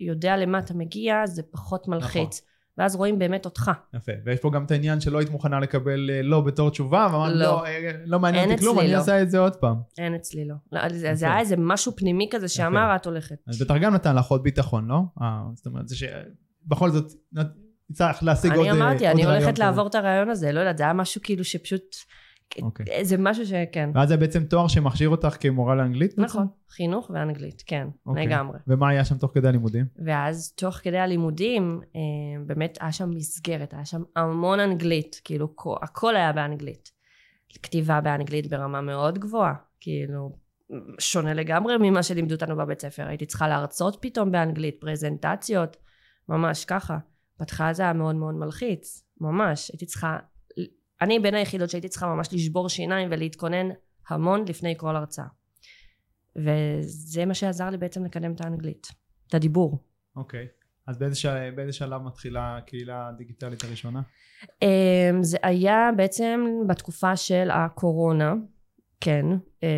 [0.00, 2.40] יודע למה אתה מגיע, זה פחות מלחיץ.
[2.40, 2.52] נכון.
[2.78, 3.70] ואז רואים באמת אותך.
[3.94, 4.12] יפה.
[4.24, 7.38] ויש פה גם את העניין שלא היית מוכנה לקבל אה, לא בתור תשובה, ואמרת, לא.
[7.38, 8.98] לא, אה, לא מעניין אותי כלום, אני לא.
[8.98, 9.76] עושה את זה עוד פעם.
[9.98, 10.54] אין אצלי לא.
[10.72, 11.14] לא זה, יפה.
[11.14, 13.36] זה היה איזה משהו פנימי כזה שאמר, את הולכת.
[13.48, 15.00] אז בטח גם נתן לך עוד ביטחון, לא?
[15.22, 17.12] אה, זאת אומרת, זה שבכל זאת
[17.92, 19.64] צריך להשיג עוד אני אה, אמרתי, עוד אני רעיון הולכת כזה.
[19.64, 21.96] לעבור את הרעיון הזה, לא יודעת, זה היה משהו כאילו שפשוט...
[22.62, 23.04] אוקיי.
[23.04, 23.90] זה משהו שכן.
[23.94, 26.18] ואז זה בעצם תואר שמכשיר אותך כמורה לאנגלית?
[26.18, 28.26] נכון, חינוך ואנגלית, כן, אוקיי.
[28.26, 28.58] לגמרי.
[28.66, 29.84] ומה היה שם תוך כדי הלימודים?
[30.04, 32.00] ואז תוך כדי הלימודים, אה,
[32.46, 36.90] באמת היה שם מסגרת, היה שם המון אנגלית, כאילו כל- הכל היה באנגלית.
[37.62, 40.32] כתיבה באנגלית ברמה מאוד גבוהה, כאילו
[40.98, 43.06] שונה לגמרי ממה שלימדו אותנו בבית ספר.
[43.06, 45.76] הייתי צריכה להרצות פתאום באנגלית, פרזנטציות,
[46.28, 46.98] ממש ככה.
[47.42, 49.70] בהתחלה זה היה מאוד מאוד מלחיץ, ממש.
[49.70, 50.18] הייתי צריכה,
[51.00, 53.68] אני בין היחידות שהייתי צריכה ממש לשבור שיניים ולהתכונן
[54.08, 55.24] המון לפני כל הרצאה.
[56.36, 58.88] וזה מה שעזר לי בעצם לקדם את האנגלית,
[59.28, 59.78] את הדיבור.
[60.16, 60.46] אוקיי.
[60.86, 61.50] אז באיזה, של...
[61.56, 64.02] באיזה שלב מתחילה הקהילה הדיגיטלית הראשונה?
[64.62, 68.34] אמ, זה היה בעצם בתקופה של הקורונה,
[69.00, 69.26] כן.
[69.62, 69.68] אה,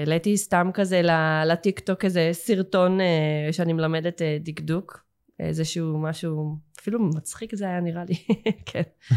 [0.00, 5.09] העליתי סתם כזה ל- לטיק טוק איזה סרטון אה, שאני מלמדת אה, דקדוק,
[5.48, 8.14] איזשהו משהו, אפילו מצחיק זה היה נראה לי,
[8.66, 8.82] כן.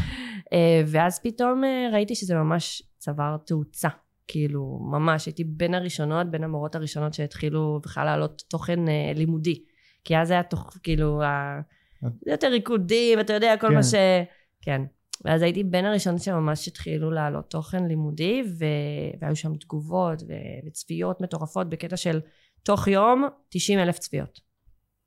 [0.53, 3.89] אה, ואז פתאום אה, ראיתי שזה ממש צבר תאוצה.
[4.27, 9.63] כאילו, ממש, הייתי בין הראשונות, בין המורות הראשונות שהתחילו בכלל להעלות תוכן אה, לימודי.
[10.03, 11.61] כי אז היה תוך, כאילו, ה...
[12.01, 13.73] זה יותר ריקודים, אתה יודע, כל כן.
[13.73, 13.93] מה ש...
[14.61, 14.81] כן.
[15.25, 18.65] ואז הייתי בין הראשונות שממש התחילו להעלות תוכן לימודי, ו...
[19.21, 20.33] והיו שם תגובות ו...
[20.67, 22.21] וצפיות מטורפות בקטע של
[22.63, 24.52] תוך יום 90 אלף צפיות.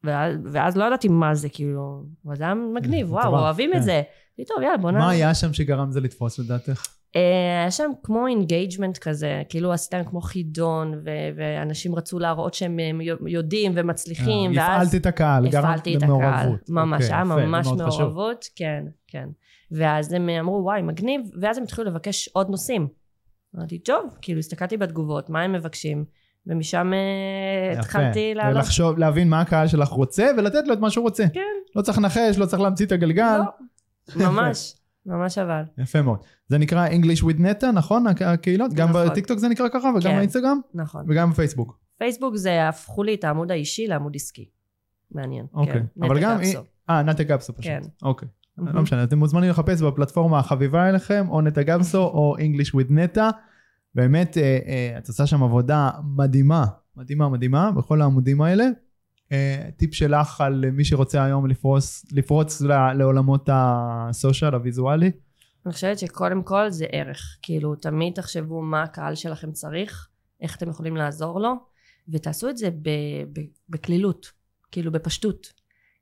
[0.05, 2.03] ואז, ואז לא ידעתי מה זה, כאילו,
[2.35, 3.79] זה היה מגניב, וואו, אוהבים כן.
[3.79, 4.03] את זה.
[4.39, 4.95] אמרתי, טוב, יאללה, בוא נ...
[4.95, 6.87] מה היה שם שגרם זה לתפוס לדעתך?
[7.17, 12.79] אה, היה שם כמו engagement כזה, כאילו עשיתם כמו חידון, ו- ואנשים רצו להראות שהם
[13.27, 14.87] יודעים ומצליחים, אה, ואז...
[14.87, 16.69] הפעלת את הקהל, גרמת למעורבות.
[16.69, 17.67] ממש, אוקיי, היה ממש.
[17.67, 19.29] מעורבות, כן, כן.
[19.71, 22.89] ואז הם אמרו, וואי, מגניב, ואז הם התחילו לבקש עוד נושאים.
[23.57, 26.05] אמרתי, טוב, כאילו, הסתכלתי בתגובות, מה הם מבקשים,
[26.47, 27.81] ומשם אה, יפה.
[27.81, 28.57] התחלתי לעלות.
[28.59, 31.25] לחשוב, להבין מה הקהל שלך רוצה ולתת לו את מה שהוא רוצה.
[31.33, 31.41] כן,
[31.77, 33.41] לא צריך לנחש, לא צריך להמציא את הגלגל.
[34.17, 35.63] לא, ממש, ממש אבל.
[35.79, 36.19] יפה מאוד.
[36.49, 38.07] זה נקרא English with Neta, נכון?
[38.07, 38.73] הק- הקהילות?
[38.75, 39.07] גם נכון.
[39.09, 40.17] בטיקטוק זה נקרא ככה וגם כן.
[40.17, 41.05] באינסטגרם נכון.
[41.09, 41.79] וגם בפייסבוק.
[41.99, 44.49] פייסבוק זה, הפכו לי את העמוד האישי לעמוד עסקי.
[45.11, 45.47] מעניין.
[45.55, 45.73] אוקיי.
[45.75, 46.41] כן, אבל נטע גם...
[46.91, 47.65] אה, נטע גפסו פשוט.
[47.73, 47.81] כן.
[48.03, 48.29] אוקיי.
[48.59, 53.31] לא משנה, אתם מוזמנים לחפש בפלטפורמה החביבה אליכם, או נטע גמסו, או English with נטע.
[53.97, 56.65] באמת, אה, אה, את עושה שם עבודה מדהימה,
[56.97, 58.65] מדהימה, מדהימה, בכל העמודים האלה.
[59.33, 62.61] אה, טיפ שלך על מי שרוצה היום לפרוס, לפרוץ
[62.95, 65.11] לעולמות הסושיאל, הוויזואלי.
[65.67, 67.39] אני חושבת שקודם כל זה ערך.
[67.43, 70.09] כאילו, תמיד תחשבו מה הקהל שלכם צריך,
[70.41, 71.55] איך אתם יכולים לעזור לו,
[72.09, 72.69] ותעשו את זה
[73.69, 74.33] בקלילות,
[74.73, 75.53] כאילו בפשטות.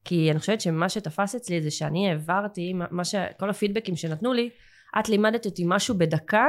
[0.05, 3.15] כי אני חושבת שמה שתפס אצלי זה שאני העברתי, מה ש...
[3.39, 4.51] כל הפידבקים שנתנו לי,
[4.99, 6.47] את לימדת אותי משהו בדקה,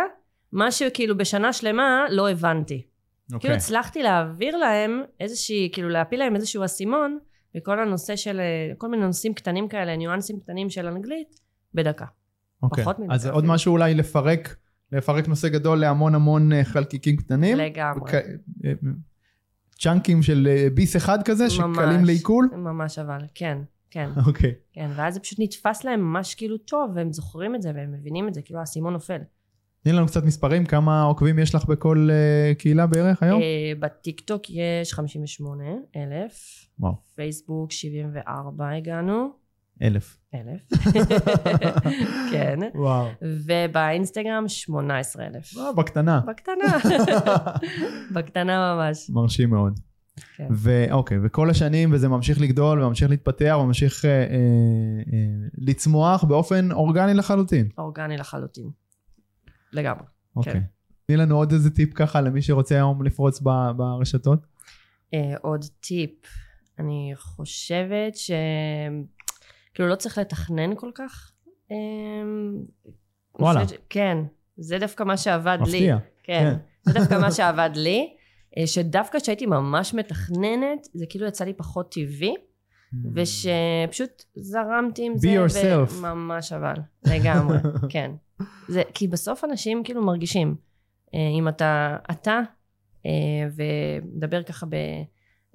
[0.53, 2.85] משהו כאילו בשנה שלמה לא הבנתי.
[3.25, 3.39] אוקיי.
[3.39, 7.17] כאילו הצלחתי להעביר להם איזושהי, כאילו להפיל להם איזשהו אסימון,
[7.55, 8.41] בכל הנושא של,
[8.77, 11.39] כל מיני נושאים קטנים כאלה, ניואנסים קטנים של אנגלית,
[11.73, 12.05] בדקה.
[12.63, 12.83] אוקיי.
[12.83, 13.53] פחות מדקה אז עוד אפילו.
[13.53, 14.55] משהו אולי לפרק,
[14.91, 17.57] לפרק נושא גדול להמון המון אה, חלקיקים קטנים.
[17.57, 18.01] לגמרי.
[18.01, 18.13] וכ-
[18.65, 18.71] אה,
[19.79, 22.49] צ'אנקים של אה, ביס אחד כזה, שקלים לעיכול.
[22.53, 23.57] ממש אבל, כן,
[23.91, 24.53] כן, אוקיי.
[24.73, 28.27] כן, ואז זה פשוט נתפס להם ממש כאילו טוב, והם זוכרים את זה, והם מבינים
[28.27, 29.21] את זה, כאילו האסימון נופל.
[29.85, 33.41] תני לנו קצת מספרים, כמה עוקבים יש לך בכל אה, קהילה בערך היום?
[33.41, 35.63] אה, בטיקטוק יש 58
[35.95, 36.93] אלף, וואו.
[37.15, 39.29] פייסבוק 74 הגענו,
[39.81, 40.17] אלף.
[40.33, 40.69] אלף,
[42.31, 43.07] כן, וואו.
[43.21, 45.53] ובאינסטגרם 18 אלף.
[45.55, 46.21] וואו, בקטנה.
[46.27, 46.77] בקטנה,
[48.15, 49.09] בקטנה ממש.
[49.09, 49.79] מרשים מאוד.
[50.35, 50.47] כן.
[50.51, 54.25] ואוקיי, וכל השנים, וזה ממשיך לגדול וממשיך להתפתח וממשיך אה, אה,
[55.13, 57.67] אה, לצמוח באופן אורגני לחלוטין.
[57.77, 58.84] אורגני לחלוטין.
[59.75, 60.05] לגמרי.
[60.35, 60.61] אוקיי.
[61.07, 64.39] תני לנו עוד איזה טיפ ככה למי שרוצה היום לפרוץ ב- ברשתות.
[65.13, 66.11] אה, עוד טיפ,
[66.79, 68.31] אני חושבת ש...
[69.73, 71.31] כאילו לא צריך לתכנן כל כך.
[71.71, 71.75] אה,
[73.39, 73.67] וואלה.
[73.67, 74.17] ש- כן,
[74.57, 75.77] זה דווקא מה שעבד לי.
[75.77, 75.97] מפתיע.
[76.23, 78.13] כן, זה דווקא מה שעבד לי.
[78.57, 82.33] אה, שדווקא כשהייתי ממש מתכננת, זה כאילו יצא לי פחות טבעי,
[83.13, 85.45] ושפשוט זרמתי עם Be זה.
[85.45, 86.01] yourself.
[86.01, 86.73] ממש אבל,
[87.05, 87.57] לגמרי,
[87.89, 88.11] כן.
[88.67, 90.55] זה, כי בסוף אנשים כאילו מרגישים,
[91.13, 92.39] אה, אם אתה אתה,
[93.05, 93.11] אה,
[93.55, 94.75] ומדבר ככה ב...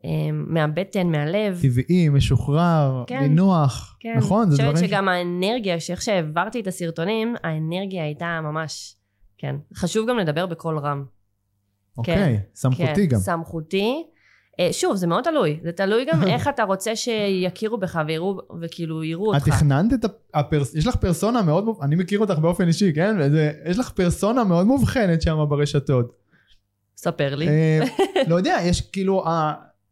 [0.05, 3.21] אה, מהבטן, מהלב, טבעי, משוחרר, כן.
[3.21, 3.97] נינוח.
[4.01, 4.15] כן.
[4.19, 4.51] נכון?
[4.51, 4.91] זה אני דברים חושבת ש...
[4.91, 8.97] שגם האנרגיה, שאיך שהעברתי את הסרטונים, האנרגיה הייתה ממש,
[9.39, 9.57] כן.
[9.75, 11.05] חשוב גם לדבר בקול רם.
[11.99, 13.19] אוקיי, סמכותי כן, גם.
[13.19, 14.05] סמכותי.
[14.61, 15.61] אה, שוב, זה מאוד תלוי.
[15.65, 19.57] זה תלוי גם איך אתה רוצה שיכירו בך ויראו, וכאילו יראו את אותך.
[19.57, 20.75] תכננת את הפרס...
[20.75, 23.17] יש לך פרסונה מאוד, אני מכיר אותך באופן אישי, כן?
[23.21, 23.53] וזה...
[23.67, 26.13] יש לך פרסונה מאוד מובחנת שם ברשתות.
[26.97, 27.49] ספר לי.
[27.49, 27.81] אה,
[28.29, 29.25] לא יודע, יש כאילו,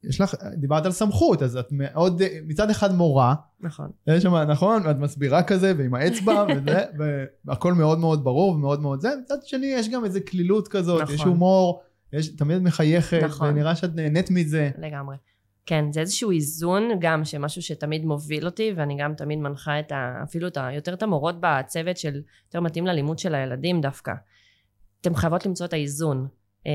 [0.05, 3.91] יש לך, דיברת על סמכות, אז את מאוד, מצד אחד מורה, נכון.
[4.07, 6.85] יש שם, נכון, ואת מסבירה כזה, ועם האצבע, וזה,
[7.47, 11.15] והכל מאוד מאוד ברור ומאוד מאוד זה, מצד שני יש גם איזה קלילות כזאת, נכון.
[11.15, 13.49] יש הומור, יש, תמיד מחייכת, נכון.
[13.49, 14.71] ונראה שאת נהנית מזה.
[14.79, 15.17] לגמרי.
[15.67, 20.21] כן, זה איזשהו איזון גם, שמשהו שתמיד מוביל אותי, ואני גם תמיד מנחה את ה...
[20.23, 20.69] אפילו את ה...
[20.73, 22.23] יותר את המורות בצוות של...
[22.47, 24.13] יותר מתאים ללימוד של הילדים דווקא.
[25.01, 26.29] אתן חייבות למצוא את האיזון.
[26.67, 26.73] אה,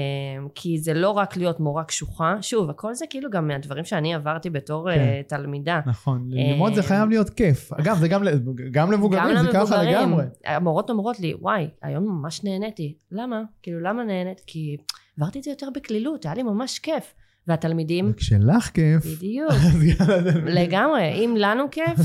[0.55, 4.49] כי זה לא רק להיות מורה קשוחה, שוב, הכל זה כאילו גם מהדברים שאני עברתי
[4.49, 4.99] בתור כן.
[4.99, 5.81] אה, תלמידה.
[5.85, 7.73] נכון, ללמוד זה אה, חייב להיות כיף.
[7.73, 8.23] אגב, זה גם,
[8.71, 10.23] גם למבוגרים, זה ככה לגמרי.
[10.45, 12.97] המורות אומרות לי, וואי, היום ממש נהניתי.
[13.11, 13.41] למה?
[13.61, 14.41] כאילו, למה נהנית?
[14.47, 14.77] כי
[15.19, 17.13] עברתי את זה יותר בקלילות, היה לי ממש כיף.
[17.47, 19.51] והתלמידים, וכשלך כיף, בדיוק,
[20.59, 21.99] לגמרי, אם לנו כיף,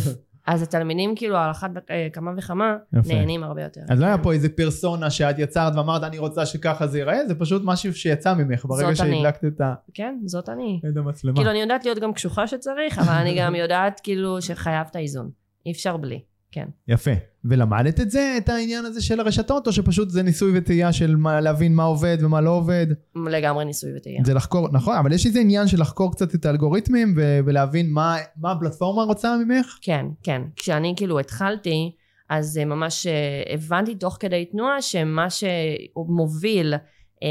[0.46, 3.14] אז התלמידים כאילו על אחת אה, כמה וכמה יפה.
[3.14, 3.80] נהנים הרבה יותר.
[3.88, 7.34] אז לא היה פה איזה פרסונה שאת יצרת ואמרת אני רוצה שככה זה ייראה, זה
[7.34, 8.94] פשוט משהו שיצא ממך ברגע.
[8.94, 10.80] שהדלקת את ה- כן, זאת אני.
[10.92, 11.36] את המצלמה.
[11.36, 15.30] כאילו, אני יודעת להיות גם קשוחה שצריך, אבל אני גם יודעת כאילו שחייב את האיזון.
[15.66, 16.20] אי אפשר בלי,
[16.52, 16.66] כן.
[16.88, 17.11] יפה.
[17.44, 21.40] ולמדת את זה, את העניין הזה של הרשתות, או שפשוט זה ניסוי וטעייה של מה,
[21.40, 22.87] להבין מה עובד ומה לא עובד?
[23.26, 24.22] לגמרי ניסוי וטעייה.
[24.26, 28.16] זה לחקור, נכון, אבל יש איזה עניין של לחקור קצת את האלגוריתמים ו- ולהבין מה,
[28.37, 29.78] מה הפלטפורמה רוצה ממך?
[29.82, 30.42] כן, כן.
[30.56, 31.92] כשאני כאילו התחלתי,
[32.28, 36.74] אז אה, ממש אה, הבנתי תוך כדי תנועה שמה שמוביל
[37.22, 37.28] אה,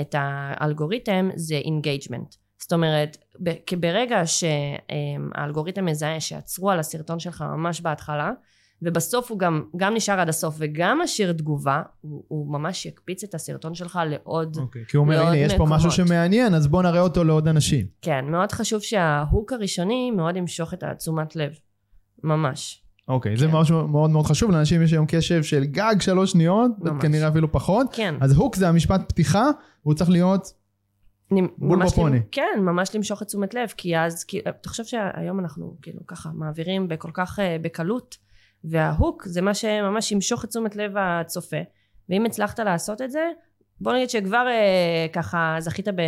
[0.00, 2.34] את האלגוריתם זה engagement.
[2.58, 3.16] זאת אומרת,
[3.80, 8.32] ברגע שהאלגוריתם מזהה שעצרו על הסרטון שלך ממש בהתחלה,
[8.82, 13.34] ובסוף הוא גם, גם נשאר עד הסוף וגם משאיר תגובה, הוא, הוא ממש יקפיץ את
[13.34, 14.84] הסרטון שלך לעוד אוקיי.
[14.88, 16.08] כי הוא אומר, הנה, יש פה משהו מקומות.
[16.08, 17.86] שמעניין, אז בוא נראה אותו לעוד אנשים.
[18.02, 21.50] כן, מאוד חשוב שההוק הראשוני מאוד ימשוך את התשומת לב.
[22.24, 22.82] ממש.
[23.08, 23.52] אוקיי, זה כן.
[23.56, 27.02] משהו מאוד מאוד חשוב, לאנשים יש היום קשב של גג שלוש שניות, ממש.
[27.02, 27.86] כנראה אפילו פחות.
[27.92, 28.14] כן.
[28.20, 29.44] אז הוק זה המשפט פתיחה,
[29.82, 30.52] והוא צריך להיות
[31.58, 32.16] בול בפוני.
[32.16, 36.30] למ- כן, ממש למשוך את תשומת לב, כי אז, כי, תחשוב שהיום אנחנו כאילו ככה
[36.34, 38.16] מעבירים בכל כך אה, בקלות,
[38.70, 41.56] וההוק זה מה שממש ימשוך את תשומת לב הצופה,
[42.08, 43.30] ואם הצלחת לעשות את זה,
[43.80, 46.00] בוא נגיד שכבר אה, ככה זכית ב...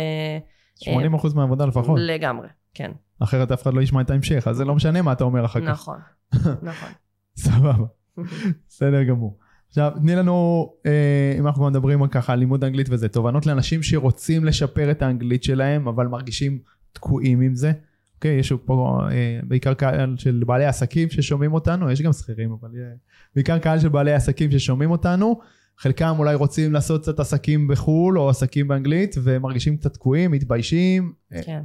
[0.83, 1.99] 80% מהעבודה לפחות.
[2.01, 5.23] לגמרי, כן, אחרת אף אחד לא ישמע את ההמשך, אז זה לא משנה מה אתה
[5.23, 5.67] אומר אחר כך.
[5.67, 5.97] נכון,
[6.69, 6.89] נכון.
[7.37, 7.85] סבבה,
[8.67, 9.37] בסדר גמור.
[9.69, 13.83] עכשיו, תני לנו, אה, אם אנחנו כבר מדברים ככה, על לימוד אנגלית וזה, תובנות לאנשים
[13.83, 16.59] שרוצים לשפר את האנגלית שלהם, אבל מרגישים
[16.93, 17.71] תקועים עם זה.
[18.19, 22.69] אוקיי, יש פה אה, בעיקר קהל של בעלי עסקים ששומעים אותנו, יש גם שכירים, אבל
[22.77, 22.93] אה,
[23.35, 25.39] בעיקר קהל של בעלי עסקים ששומעים אותנו.
[25.77, 31.13] חלקם אולי רוצים לעשות קצת עסקים בחו"ל או עסקים באנגלית, ומרגישים קצת תקועים, מתביישים.
[31.33, 31.61] אה, כן.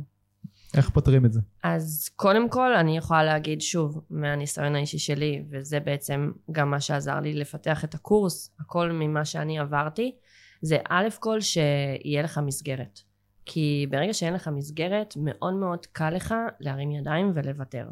[0.76, 1.40] איך פותרים את זה?
[1.62, 7.20] אז קודם כל אני יכולה להגיד שוב מהניסיון האישי שלי וזה בעצם גם מה שעזר
[7.20, 10.14] לי לפתח את הקורס הכל ממה שאני עברתי
[10.62, 13.00] זה א' כל שיהיה לך מסגרת
[13.46, 17.88] כי ברגע שאין לך מסגרת מאוד מאוד קל לך להרים ידיים ולוותר.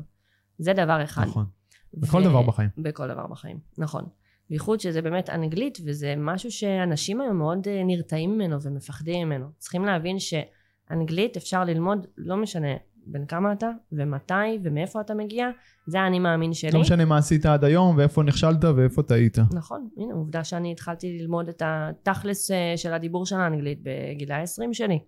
[0.59, 1.23] זה דבר אחד.
[1.23, 1.47] נכון.
[1.95, 2.69] בכל דבר בחיים.
[2.79, 4.05] בכל דבר בחיים נכון.
[4.51, 9.47] בייחוד שזה באמת אנגלית וזה משהו שאנשים היום מאוד אה, נרתעים ממנו ומפחדים ממנו.
[9.59, 12.69] צריכים להבין שאנגלית אפשר ללמוד לא משנה
[13.07, 15.49] בין כמה אתה ומתי ומאיפה אתה מגיע
[15.87, 16.71] זה האני מאמין שלי.
[16.71, 19.39] לא משנה מה עשית עד היום, ואיפה נכשלת ואיפה טעית.
[19.53, 19.89] נכון.
[19.97, 24.99] הנה עובדה שאני התחלתי ללמוד את התכלס אה, של הדיבור של האנגלית בגילי ה-20 שלי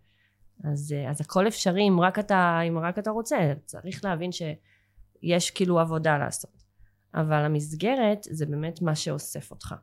[0.64, 5.50] אז, אה, אז הכל אפשרי אם רק אתה אם רק אתה רוצה צריך להבין שיש
[5.50, 6.64] כאילו עבודה לעשות
[7.14, 9.74] אבל המסגרת זה באמת מה שאוסף אותך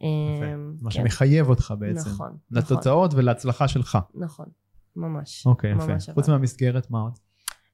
[0.00, 0.54] יפה.
[0.54, 1.00] אמ, מה כן.
[1.02, 2.10] שמחייב אותך בעצם.
[2.10, 3.98] נכון, נכון, לתוצאות ולהצלחה שלך.
[4.14, 4.46] נכון,
[4.96, 5.46] ממש.
[5.46, 5.86] אוקיי, יפה.
[5.86, 6.28] ממש חוץ.
[6.28, 7.18] מהמסגרת, מה עוד?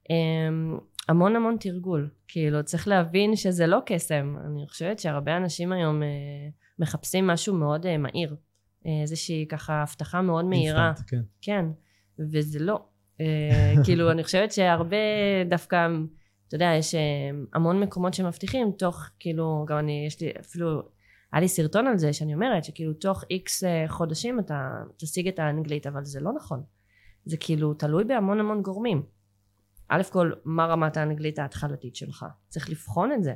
[0.09, 0.77] אמ,
[1.09, 2.09] המון המון תרגול.
[2.27, 4.35] כאילו, צריך להבין שזה לא קסם.
[4.45, 6.07] אני חושבת שהרבה אנשים היום אה,
[6.79, 8.35] מחפשים משהו מאוד אה, מהיר.
[8.85, 10.87] אה, איזושהי ככה הבטחה מאוד מהירה.
[10.87, 11.21] אינסטנט, כן.
[11.41, 11.65] כן,
[12.19, 12.85] וזה לא.
[13.21, 14.97] אה, כאילו, אני חושבת שהרבה
[15.49, 15.87] דווקא,
[16.47, 16.99] אתה יודע, יש אה,
[17.53, 20.81] המון מקומות שמבטיחים, תוך, כאילו, גם אני, יש לי אפילו,
[21.33, 25.39] היה לי סרטון על זה, שאני אומרת, שכאילו, תוך איקס אה, חודשים אתה תשיג את
[25.39, 26.63] האנגלית, אבל זה לא נכון.
[27.25, 29.03] זה כאילו תלוי בהמון המון גורמים.
[29.89, 32.25] א' כל, מה רמת האנגלית ההתחלתית שלך?
[32.47, 33.33] צריך לבחון את זה.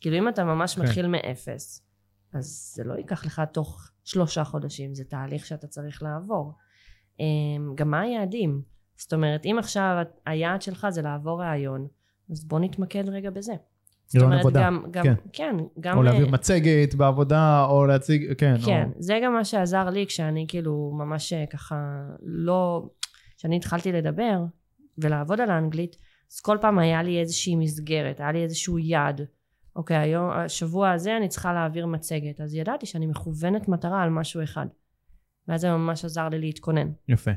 [0.00, 0.82] כאילו, אם אתה ממש כן.
[0.82, 1.86] מתחיל מאפס,
[2.32, 6.52] אז זה לא ייקח לך תוך שלושה חודשים, זה תהליך שאתה צריך לעבור.
[7.20, 8.62] אמ, גם מה היעדים?
[8.96, 11.86] זאת אומרת, אם עכשיו היעד שלך זה לעבור ראיון,
[12.30, 13.52] אז בוא נתמקד רגע בזה.
[14.06, 15.14] זאת רעיון אומרת, עבודה, גם, גם, כן.
[15.32, 18.54] כן, גם, או להעביר אה, מצגת בעבודה, או להציג, כן.
[18.64, 21.76] כן, או- זה גם מה שעזר לי כשאני כאילו ממש אה, ככה
[22.22, 22.88] לא,
[23.38, 24.38] כשאני התחלתי לדבר
[24.98, 25.96] ולעבוד על האנגלית,
[26.32, 29.20] אז כל פעם היה לי איזושהי מסגרת, היה לי איזשהו יעד.
[29.76, 34.42] אוקיי, היום, השבוע הזה אני צריכה להעביר מצגת, אז ידעתי שאני מכוונת מטרה על משהו
[34.42, 34.66] אחד.
[35.48, 36.88] ואז זה ממש עזר לי להתכונן.
[37.08, 37.30] יפה.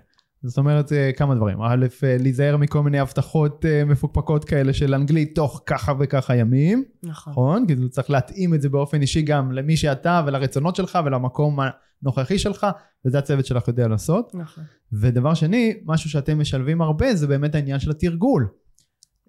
[0.43, 1.61] זאת אומרת אה, כמה דברים.
[1.61, 6.83] א', אה, להיזהר מכל מיני הבטחות אה, מפוקפקות כאלה של אנגלית תוך ככה וככה ימים,
[7.03, 7.31] נכון.
[7.31, 7.67] נכון?
[7.67, 11.59] כי צריך להתאים את זה באופן אישי גם למי שאתה ולרצונות שלך ולמקום
[12.03, 12.67] הנוכחי שלך,
[13.05, 14.35] וזה הצוות שלך יודע לעשות.
[14.35, 14.63] נכון.
[14.93, 18.47] ודבר שני, משהו שאתם משלבים הרבה זה באמת העניין של התרגול.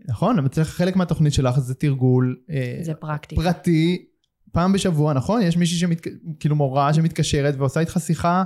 [0.09, 0.49] נכון?
[0.49, 2.37] צריך- חלק מהתוכנית שלך זה תרגול
[2.83, 3.37] זה פרקטי.
[3.37, 4.07] פרטי,
[4.53, 5.43] פעם בשבוע, נכון?
[5.43, 6.07] יש מישהי שמת...
[6.41, 8.45] כאילו מורה שמתקשרת ועושה איתך שיחה.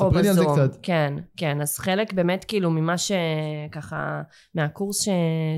[0.00, 0.78] או לי על זה בזום, קצת.
[0.82, 1.60] כן, כן.
[1.60, 4.22] אז חלק באמת כאילו ממה שככה,
[4.54, 5.08] מהקורס ש,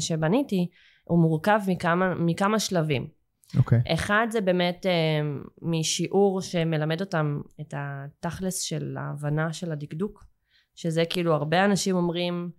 [0.00, 0.68] שבניתי,
[1.04, 3.06] הוא מורכב מכמה, מכמה שלבים.
[3.56, 3.80] אוקיי.
[3.94, 5.20] אחד זה באמת אה,
[5.62, 10.24] משיעור שמלמד אותם את התכלס של ההבנה של הדקדוק,
[10.74, 12.50] שזה כאילו הרבה אנשים אומרים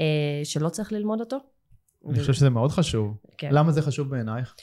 [0.00, 1.36] אה, שלא צריך ללמוד אותו.
[2.08, 3.16] אני חושב שזה מאוד חשוב.
[3.38, 3.48] כן.
[3.52, 4.54] למה זה חשוב בעינייך?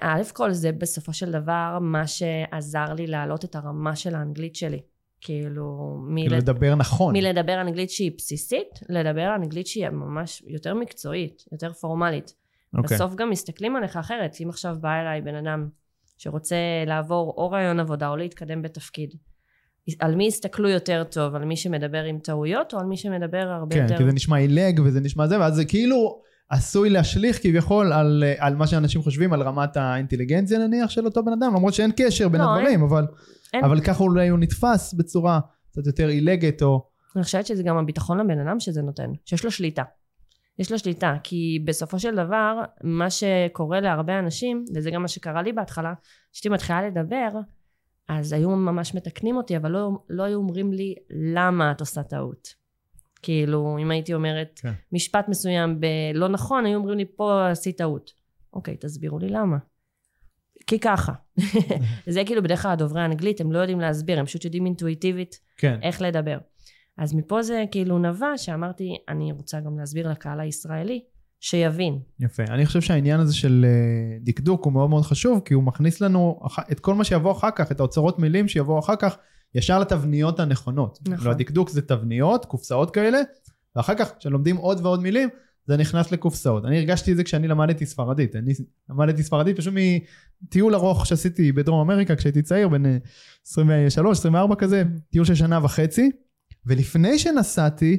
[0.00, 4.80] א' כל זה בסופו של דבר מה שעזר לי להעלות את הרמה של האנגלית שלי.
[5.20, 6.32] כאילו, מלד...
[6.32, 7.16] לדבר נכון.
[7.16, 12.34] מלדבר אנגלית שהיא בסיסית, לדבר אנגלית שהיא ממש יותר מקצועית, יותר פורמלית.
[12.74, 12.96] אוקיי.
[12.96, 14.36] בסוף גם מסתכלים עליך אחרת.
[14.44, 15.68] אם עכשיו בא אליי בן אדם
[16.18, 19.14] שרוצה לעבור או רעיון עבודה או להתקדם בתפקיד,
[20.00, 21.34] על מי יסתכלו יותר טוב?
[21.34, 23.96] על מי שמדבר עם טעויות או על מי שמדבר הרבה כן, יותר...
[23.96, 28.56] כי זה נשמע עילג וזה נשמע זה, ואז זה כאילו עשוי להשליך כביכול על, על
[28.56, 32.40] מה שאנשים חושבים, על רמת האינטליגנציה נניח של אותו בן אדם, למרות שאין קשר בין
[32.40, 33.06] לא, הדברים, אבל,
[33.52, 33.64] אין.
[33.64, 36.88] אבל ככה אולי הוא נתפס בצורה קצת יותר עילגת, או...
[37.16, 39.82] אני חושבת שזה גם הביטחון לבן אדם שזה נותן, שיש לו שליטה.
[40.58, 45.42] יש לו שליטה, כי בסופו של דבר, מה שקורה להרבה אנשים, וזה גם מה שקרה
[45.42, 45.92] לי בהתחלה,
[46.32, 47.28] כשהייתי מתחילה לדבר,
[48.08, 52.57] אז היו ממש מתקנים אותי, אבל לא, לא היו אומרים לי, למה את עושה טעות?
[53.22, 54.72] כאילו, אם הייתי אומרת כן.
[54.92, 58.10] משפט מסוים בלא נכון, היו אומרים לי, פה עשית טעות.
[58.52, 59.56] אוקיי, תסבירו לי למה.
[60.66, 61.12] כי ככה.
[62.06, 65.78] זה כאילו בדרך כלל דוברי האנגלית, הם לא יודעים להסביר, הם פשוט יודעים אינטואיטיבית כן.
[65.82, 66.38] איך לדבר.
[66.98, 71.00] אז מפה זה כאילו נבע שאמרתי, אני רוצה גם להסביר לקהל הישראלי,
[71.40, 71.98] שיבין.
[72.20, 72.42] יפה.
[72.42, 76.40] אני חושב שהעניין הזה של אה, דקדוק הוא מאוד מאוד חשוב, כי הוא מכניס לנו
[76.72, 79.18] את כל מה שיבוא אחר כך, את האוצרות מילים שיבואו אחר כך,
[79.54, 80.98] ישר לתבניות הנכונות.
[81.08, 81.26] נכון.
[81.26, 83.18] לא, הדקדוק זה תבניות, קופסאות כאלה,
[83.76, 85.28] ואחר כך, כשלומדים עוד ועוד מילים,
[85.66, 86.64] זה נכנס לקופסאות.
[86.64, 88.36] אני הרגשתי את זה כשאני למדתי ספרדית.
[88.36, 88.52] אני
[88.90, 89.74] למדתי ספרדית פשוט
[90.42, 92.82] מטיול ארוך שעשיתי בדרום אמריקה כשהייתי צעיר, בן
[93.46, 96.10] 23-24 כזה, טיול של שנה וחצי,
[96.66, 97.98] ולפני שנסעתי,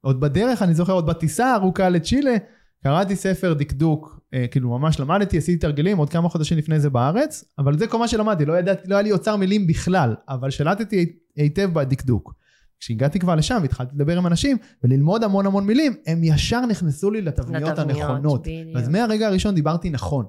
[0.00, 2.36] עוד בדרך, אני זוכר, עוד בטיסה הארוכה לצ'ילה,
[2.82, 7.44] קראתי ספר דקדוק, אה, כאילו ממש למדתי, עשיתי תרגילים עוד כמה חודשים לפני זה בארץ,
[7.58, 11.16] אבל זה כל מה שלמדתי, לא ידעתי, לא היה לי אוצר מילים בכלל, אבל שלטתי
[11.36, 12.34] היטב בדקדוק.
[12.80, 17.22] כשהגעתי כבר לשם והתחלתי לדבר עם אנשים וללמוד המון המון מילים, הם ישר נכנסו לי
[17.22, 18.40] לתבניות הנכונות.
[18.40, 18.76] בדיוק.
[18.76, 20.26] אז מהרגע הראשון דיברתי נכון.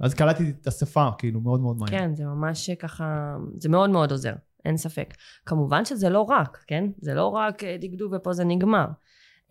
[0.00, 1.88] אז קלטתי את השפה, כאילו, מאוד מאוד מהר.
[1.88, 4.32] כן, זה ממש ככה, זה מאוד מאוד עוזר,
[4.64, 5.14] אין ספק.
[5.46, 6.84] כמובן שזה לא רק, כן?
[7.00, 8.86] זה לא רק אה, דקדוק ופה זה נגמר.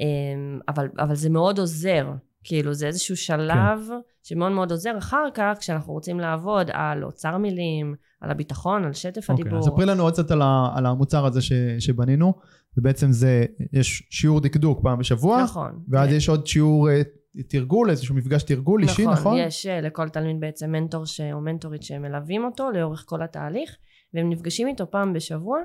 [0.02, 2.12] אמ, אבל, אבל זה מאוד עוזר.
[2.44, 3.94] כאילו, זה איזשהו שלב כן.
[4.24, 9.30] שמאוד מאוד עוזר אחר כך, כשאנחנו רוצים לעבוד על אוצר מילים, על הביטחון, על שטף
[9.30, 9.60] אוקיי, הדיבור.
[9.60, 12.34] אז ספרי לנו עוד קצת על, ה, על המוצר הזה ש, שבנינו.
[12.76, 15.80] זה בעצם זה, יש שיעור דקדוק פעם בשבוע, נכון.
[15.90, 16.16] ואז כן.
[16.16, 17.02] יש עוד שיעור אה,
[17.48, 19.38] תרגול, איזשהו מפגש תרגול אישי, נכון?
[19.38, 21.22] יש אה, לכל תלמיד בעצם מנטור ש...
[21.22, 23.76] או מנטורית שמלווים אותו לאורך כל התהליך,
[24.14, 25.58] והם נפגשים איתו פעם בשבוע,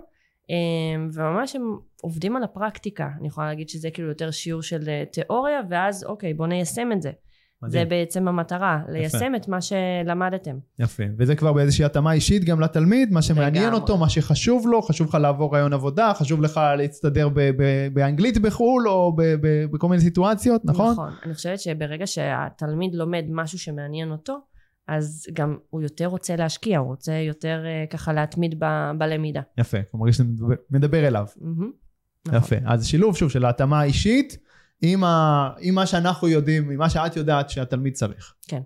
[1.13, 3.09] וממש הם עובדים על הפרקטיקה.
[3.21, 7.03] אני יכולה להגיד שזה כאילו יותר שיעור של אה, תיאוריה, ואז אוקיי, בואו ניישם את
[7.03, 7.11] זה.
[7.63, 7.89] זה מדהים.
[7.89, 10.57] בעצם המטרה, ליישם את מה שלמדתם.
[10.79, 13.73] יפה, וזה כבר באיזושהי התאמה אישית גם לתלמיד, מה שמעניין.
[13.73, 18.39] אותו, מה שחשוב לו, חשוב לך לעבור רעיון עבודה, חשוב לך להצטדר ב- ב- באנגלית
[18.39, 20.93] בחו"ל או ב- ב- בכל מיני סיטואציות, נכון?
[20.93, 21.11] נכון.
[21.25, 24.39] אני חושבת שברגע שהתלמיד לומד משהו שמעניין אותו,
[24.89, 29.41] אז גם הוא יותר רוצה להשקיע, הוא רוצה יותר אה, ככה להתמיד ב- בלמידה.
[29.59, 31.27] יפה, הוא מרגיש שזה מדבר- מדבר אליו.
[32.27, 32.39] נכון.
[32.39, 34.39] יפה, אז שילוב שוב של ההתאמה האישית
[34.83, 35.51] עם, ה...
[35.61, 38.35] עם מה שאנחנו יודעים, עם מה שאת יודעת שהתלמיד צריך.
[38.49, 38.61] כן.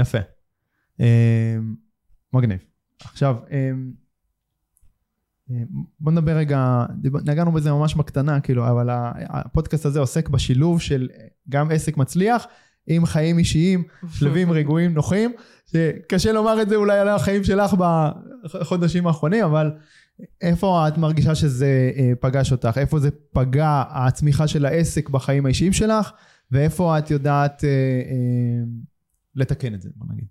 [0.00, 0.18] יפה.
[1.00, 1.04] אמ,
[2.32, 2.58] מגניב.
[3.04, 3.92] עכשיו, אמ,
[5.50, 5.64] אמ,
[6.00, 6.86] בוא נדבר רגע,
[7.24, 8.86] נגענו בזה ממש בקטנה, כאילו, אבל
[9.28, 11.08] הפודקאסט הזה עוסק בשילוב של
[11.48, 12.46] גם עסק מצליח
[12.86, 13.84] עם חיים אישיים,
[14.18, 15.32] שלווים, רגועים, נוחים,
[15.66, 19.70] שקשה לומר את זה אולי על החיים שלך בחודשים האחרונים, אבל
[20.40, 22.78] איפה את מרגישה שזה אה, פגש אותך?
[22.78, 26.10] איפה זה פגע הצמיחה של העסק בחיים האישיים שלך?
[26.50, 28.64] ואיפה את יודעת אה, אה,
[29.34, 30.26] לתקן את זה, בוא נגיד.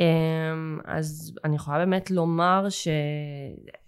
[0.00, 2.88] אמ, אז אני יכולה באמת לומר ש...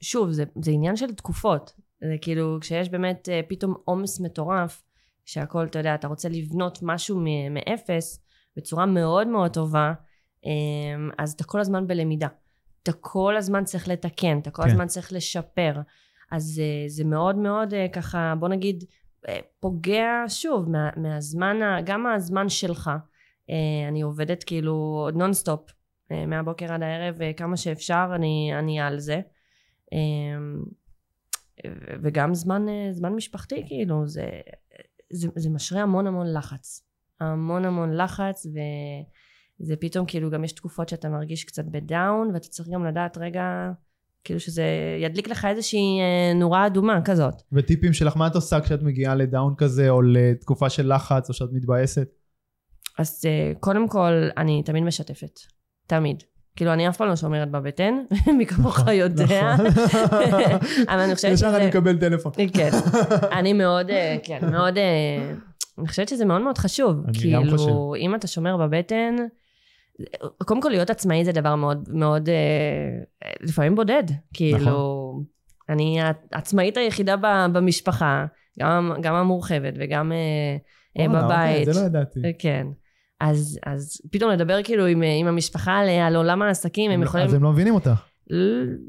[0.00, 1.72] שוב, זה, זה עניין של תקופות.
[2.00, 4.82] זה כאילו, כשיש באמת אה, פתאום עומס מטורף,
[5.28, 7.20] שהכל, אתה יודע, אתה רוצה לבנות משהו
[7.50, 8.24] מאפס
[8.56, 9.92] בצורה מאוד מאוד טובה,
[10.44, 12.28] אמ, אז אתה כל הזמן בלמידה.
[12.82, 14.68] אתה כל הזמן צריך לתקן, אתה כל כן.
[14.68, 15.80] הזמן צריך לשפר.
[16.30, 18.84] אז אה, זה מאוד מאוד אה, ככה, בוא נגיד,
[19.28, 22.90] אה, פוגע שוב מה, מהזמן, גם מהזמן שלך.
[23.88, 25.70] אני עובדת כאילו נונסטופ,
[26.10, 29.20] מהבוקר עד הערב, כמה שאפשר, אני, אני על זה.
[31.66, 34.30] ו- וגם זמן, זמן משפחתי, כאילו, זה,
[35.12, 36.84] זה, זה משרה המון המון לחץ.
[37.20, 42.68] המון המון לחץ, וזה פתאום כאילו גם יש תקופות שאתה מרגיש קצת בדאון, ואתה צריך
[42.68, 43.70] גם לדעת רגע,
[44.24, 44.64] כאילו שזה
[45.02, 47.42] ידליק לך איזושהי אה, נורה אדומה כזאת.
[47.52, 51.48] וטיפים שלך, מה את עושה כשאת מגיעה לדאון כזה, או לתקופה של לחץ, או שאת
[51.52, 52.08] מתבאסת?
[52.98, 55.40] אז אה, קודם כל, אני תמיד משתפת.
[55.86, 56.22] תמיד.
[56.58, 57.94] כאילו, אני אף פעם לא שומרת בבטן,
[58.38, 59.54] מי כמוך יודע.
[59.54, 59.66] נכון.
[60.90, 61.56] אבל אני חושבת ישר שזה...
[61.56, 62.32] אני מקבל טלפון.
[62.56, 62.70] כן.
[63.32, 64.78] אני מאוד, אה, כן, מאוד...
[64.78, 65.32] אה,
[65.78, 66.96] אני חושבת שזה מאוד מאוד חשוב.
[67.08, 67.56] אני גם חושב.
[67.56, 69.16] כאילו, אם אתה שומר בבטן...
[70.44, 74.04] קודם כל להיות עצמאי זה דבר מאוד, מאוד, אה, לפעמים בודד.
[74.34, 75.24] כאילו, נכון.
[75.68, 76.00] אני
[76.32, 77.16] העצמאית היחידה
[77.52, 78.26] במשפחה,
[78.58, 80.12] גם, המורחבת וגם
[80.96, 81.58] וואלה, בבית.
[81.58, 82.20] אוקיי, זה לא ידעתי.
[82.38, 82.66] כן.
[83.20, 87.26] אז, אז פתאום לדבר כאילו עם, עם המשפחה על, על עולם העסקים, הם יכולים...
[87.26, 88.02] אז הם לא מבינים אותך.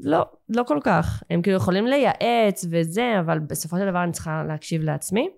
[0.02, 1.22] לא, לא כל כך.
[1.30, 5.28] הם כאילו יכולים לייעץ וזה, אבל בסופו של דבר אני צריכה להקשיב לעצמי.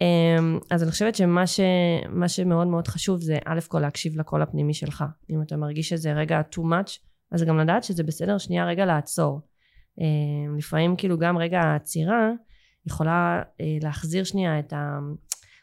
[0.00, 1.60] אמ, אז אני חושבת שמה ש,
[2.08, 5.04] מה שמאוד מאוד חשוב זה א' כל להקשיב לקול הפנימי שלך.
[5.30, 6.98] אם אתה מרגיש שזה רגע too much,
[7.32, 9.40] אז גם לדעת שזה בסדר שנייה רגע לעצור.
[10.00, 12.30] אמ, לפעמים כאילו גם רגע העצירה
[12.86, 14.98] יכולה אה, להחזיר שנייה את ה...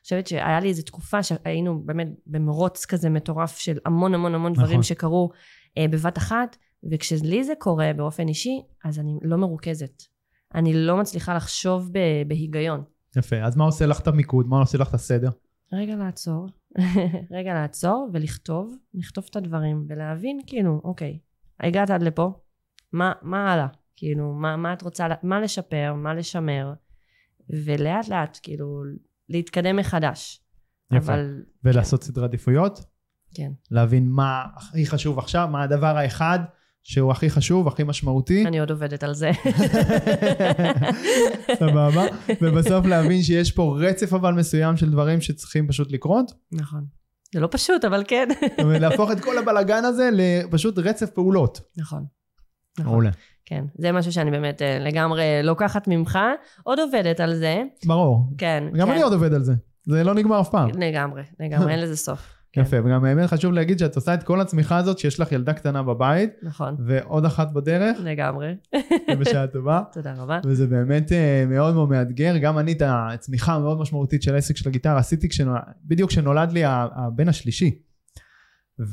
[0.04, 4.64] חושבת שהיה לי איזו תקופה שהיינו באמת במרוץ כזה מטורף של המון המון המון נכון.
[4.64, 5.30] דברים שקרו
[5.78, 6.58] אה, בבת אחת,
[6.92, 10.04] וכשלי זה קורה באופן אישי, אז אני לא מרוכזת.
[10.56, 12.84] אני לא מצליחה לחשוב ב- בהיגיון.
[13.18, 14.48] יפה, אז מה עושה לך את המיקוד?
[14.48, 15.30] מה עושה לך את הסדר?
[15.74, 16.48] רגע לעצור,
[17.38, 21.20] רגע לעצור ולכתוב, לכתוב את הדברים ולהבין כאילו, אוקיי,
[21.60, 22.34] הגעת עד לפה,
[22.94, 23.68] מה, מה הלאה?
[23.96, 26.74] כאילו, מה, מה את רוצה, מה לשפר, מה לשמר,
[27.50, 28.84] ולאט לאט, כאילו,
[29.32, 30.42] להתקדם מחדש.
[30.94, 31.14] יפה.
[31.14, 32.80] אבל, ולעשות סדרי עדיפויות?
[33.34, 33.52] כן.
[33.72, 36.40] להבין מה הכי חשוב עכשיו, מה הדבר האחד
[36.84, 38.46] שהוא הכי חשוב, הכי משמעותי.
[38.48, 39.32] אני עוד עובדת על זה.
[41.60, 42.06] סבבה.
[42.42, 46.32] ובסוף להבין שיש פה רצף אבל מסוים של דברים שצריכים פשוט לקרות.
[46.52, 46.86] נכון.
[47.34, 48.28] זה לא פשוט, אבל כן.
[48.82, 51.62] להפוך את כל הבלגן הזה לפשוט רצף פעולות.
[51.78, 52.06] נכון.
[52.80, 53.06] נכון.
[53.46, 56.20] כן, זה משהו שאני באמת אה, לגמרי לוקחת ממך,
[56.64, 57.64] עוד עובדת על זה.
[57.86, 58.26] ברור.
[58.38, 58.94] כן, גם כן.
[58.94, 59.54] אני עוד עובד על זה.
[59.86, 60.70] זה לא נגמר אף פעם.
[60.80, 62.20] לגמרי, לגמרי, אין לזה סוף.
[62.54, 65.54] כן, יפה, וגם באמת חשוב להגיד שאת עושה את כל הצמיחה הזאת שיש לך ילדה
[65.54, 68.56] קטנה בבית, נכון, ועוד אחת בדרך, לגמרי.
[69.20, 69.82] בשעה טובה.
[69.94, 70.40] תודה רבה.
[70.46, 72.38] וזה באמת אה, מאוד מאוד מאתגר.
[72.38, 76.62] גם אני את הצמיחה המאוד משמעותית של העסק של הגיטרה עשיתי כשנולד, בדיוק כשנולד לי
[76.66, 77.80] הבן השלישי.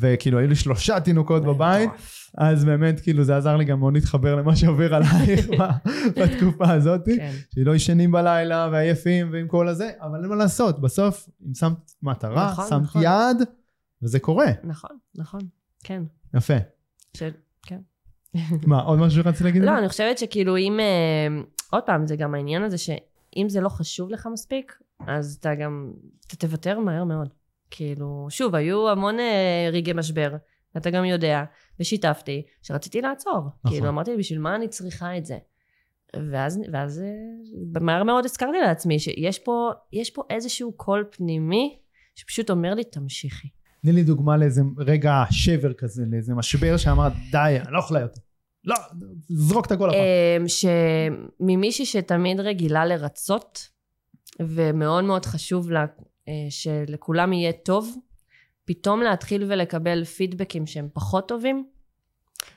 [0.00, 1.90] וכאילו היו לי שלושה תינוקות בבית.
[2.38, 5.48] אז באמת כאילו זה עזר לי גם מאוד להתחבר למה שעובר עלייך
[6.20, 7.00] בתקופה הזאת.
[7.16, 11.76] כן, שלא ישנים בלילה ועייפים ועם כל הזה, אבל אין מה לעשות, בסוף אם שמת
[12.02, 13.02] מטרה, נכון, שמת נכון.
[13.02, 13.42] יעד,
[14.02, 14.46] וזה קורה.
[14.64, 15.40] נכון, נכון,
[15.84, 16.02] כן.
[16.36, 16.54] יפה.
[17.16, 17.22] ש-
[17.62, 17.80] כן.
[18.66, 19.62] מה, עוד משהו שרציתי להגיד?
[19.62, 20.80] לא, אני חושבת שכאילו אם...
[20.80, 25.54] אה, עוד פעם, זה גם העניין הזה שאם זה לא חשוב לך מספיק, אז אתה
[25.54, 25.92] גם...
[26.26, 27.28] אתה תוותר מהר מאוד.
[27.70, 30.36] כאילו, שוב, היו המון אה, רגעי משבר,
[30.76, 31.44] אתה גם יודע,
[31.80, 33.40] ושיתפתי, שרציתי לעצור.
[33.64, 33.70] נכון.
[33.70, 35.38] כאילו, אמרתי, בשביל מה אני צריכה את זה?
[36.30, 41.78] ואז, ואז אה, מהר מאוד הזכרתי לעצמי שיש פה, יש פה איזשהו קול פנימי
[42.14, 43.48] שפשוט אומר לי, תמשיכי.
[43.82, 48.20] תני לי דוגמה לאיזה רגע שבר כזה, לאיזה משבר שאמרת, די, אני לא יכולה יותר.
[48.64, 48.76] לא,
[49.28, 50.00] זרוק את הכל הפעם.
[50.40, 53.68] אמ, שממישהי שתמיד רגילה לרצות,
[54.40, 55.84] ומאוד מאוד חשוב לה
[56.50, 57.96] שלכולם יהיה טוב,
[58.64, 61.66] פתאום להתחיל ולקבל פידבקים שהם פחות טובים,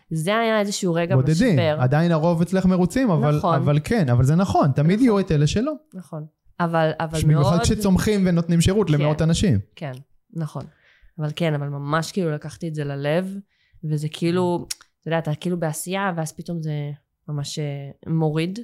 [0.09, 1.78] זה היה איזשהו רגע בודדים, משבר.
[1.80, 3.55] עדיין הרוב אצלך מרוצים, אבל, נכון.
[3.55, 5.05] אבל כן, אבל זה נכון, תמיד נכון.
[5.05, 5.74] יהיו את אלה שלא.
[5.93, 6.26] נכון.
[6.59, 7.61] אבל, אבל במיוחד מאוד...
[7.61, 8.93] כשצומחים ונותנים שירות כן.
[8.93, 9.59] למאות אנשים.
[9.76, 9.91] כן,
[10.34, 10.63] נכון.
[11.19, 13.36] אבל כן, אבל ממש כאילו לקחתי את זה ללב,
[13.84, 14.65] וזה כאילו,
[15.01, 16.91] אתה יודע, אתה כאילו בעשייה, ואז פתאום זה
[17.28, 18.59] ממש אה, מוריד.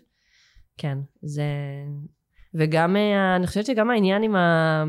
[0.78, 1.44] כן, זה...
[2.58, 4.84] וגם, אה, אני חושבת שגם העניין עם ה...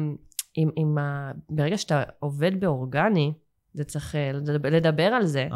[0.55, 1.33] עם, עם ה...
[1.51, 3.33] ברגע שאתה עובד באורגני,
[3.75, 5.49] זה צריך אה, לדבר, לדבר על זה.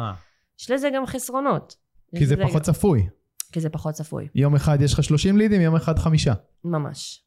[0.59, 1.75] יש לזה גם חסרונות.
[2.17, 3.07] כי זה לזה פחות גם- צפוי.
[3.51, 4.27] כי זה פחות צפוי.
[4.35, 6.33] יום אחד יש לך 30 לידים, יום אחד חמישה.
[6.63, 7.23] ממש.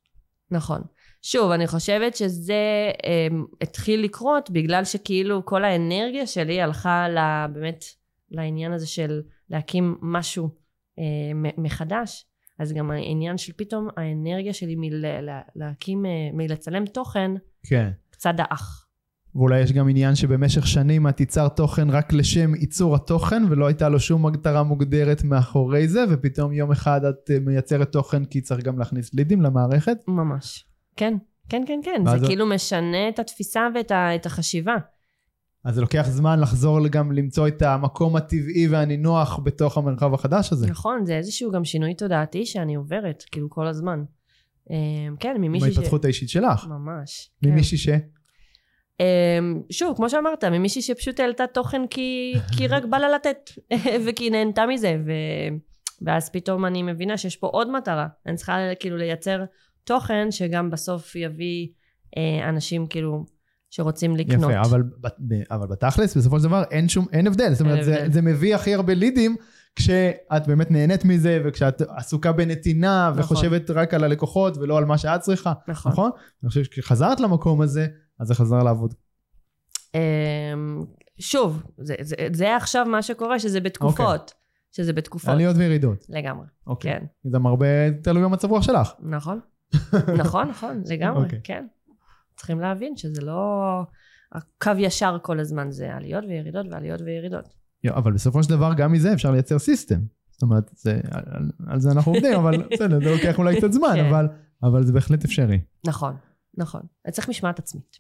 [0.51, 0.81] נכון.
[1.23, 2.55] שוב, אני חושבת שזה
[3.05, 3.27] אה,
[3.61, 7.19] התחיל לקרות בגלל שכאילו כל האנרגיה שלי הלכה ל,
[7.53, 7.85] באמת
[8.31, 10.49] לעניין הזה של להקים משהו
[10.99, 11.05] אה,
[11.59, 12.27] מחדש.
[12.59, 17.31] אז גם העניין של פתאום האנרגיה שלי מלהקים, אה, מלצלם תוכן,
[17.67, 17.91] כן.
[18.11, 18.83] קצת דעך.
[19.35, 23.89] ואולי יש גם עניין שבמשך שנים את ייצרת תוכן רק לשם ייצור התוכן ולא הייתה
[23.89, 28.65] לו שום מטרה מוגדרת מאחורי זה ופתאום יום אחד את אה, מייצרת תוכן כי צריך
[28.65, 29.99] גם להכניס לידים למערכת.
[30.09, 30.65] ממש.
[30.97, 31.15] כן,
[31.49, 32.03] כן, כן, כן.
[32.13, 34.77] זה זה- כאילו משנה את התפיסה ואת ה- את החשיבה.
[35.67, 40.67] אז זה לוקח זמן לחזור גם למצוא את המקום הטבעי והנינוח בתוך המרחב החדש הזה.
[40.67, 44.05] נכון, זה איזשהו גם שינוי תודעתי שאני עוברת, כאילו כל הזמן.
[44.71, 44.77] אה,
[45.21, 45.77] כן, ממישהי ש...
[45.77, 46.67] בהתפתחות האישית שלך.
[46.67, 47.31] ממש.
[47.43, 47.51] כן.
[47.51, 47.89] ממישהי ש...
[49.01, 53.51] אמ, שוב, כמו שאמרת, ממישהי שפשוט העלתה תוכן כי, כי רק בא לה לתת,
[54.07, 55.13] וכי נהנתה מזה, ו...
[56.03, 58.07] ואז פתאום אני מבינה שיש פה עוד מטרה.
[58.27, 59.45] אני צריכה כאילו לייצר
[59.85, 61.69] תוכן שגם בסוף יביא
[62.17, 63.36] אה, אנשים כאילו
[63.71, 64.51] שרוצים לקנות.
[64.51, 64.83] יפה, אבל,
[65.51, 67.53] אבל בתכלס, בסופו של דבר, אין שום, אין הבדל.
[67.53, 68.07] זאת אומרת, זה.
[68.11, 69.37] זה מביא הכי הרבה לידים
[69.77, 73.23] כשאת באמת נהנית מזה, וכשאת עסוקה בנתינה, נכון.
[73.25, 75.93] וחושבת רק על הלקוחות ולא על מה שאת צריכה, נכון.
[75.93, 76.11] נכון?
[76.43, 77.87] אני חושב שכשחזרת למקום הזה,
[78.21, 78.95] אז זה חזר לעבוד.
[79.95, 80.01] אמ,
[81.19, 84.35] שוב, זה, זה, זה עכשיו מה שקורה, שזה בתקופות.
[84.73, 85.31] שזה בתקופות.
[85.31, 86.07] עליות וירידות.
[86.09, 86.93] לגמרי, אוקיי.
[86.93, 87.05] כן.
[87.25, 88.93] זה גם הרבה תלוי במצב רוח שלך.
[89.01, 89.41] נכון,
[90.19, 91.41] נכון, נכון, לגמרי, אוקיי.
[91.45, 91.67] כן.
[92.37, 93.83] צריכים להבין שזה לא
[94.33, 97.49] הקו ישר כל הזמן, זה עליות וירידות ועליות וירידות.
[97.85, 100.01] יו, אבל בסופו של דבר, גם מזה אפשר לייצר סיסטם.
[100.31, 103.95] זאת אומרת, זה, על, על, זה אנחנו עובדים, אבל בסדר, זה לוקח אולי קצת זמן,
[103.95, 104.05] כן.
[104.07, 104.29] אבל,
[104.63, 105.61] אבל זה בהחלט אפשרי.
[105.87, 106.17] נכון,
[106.57, 106.81] נכון.
[107.11, 107.97] צריך משמעת עצמית.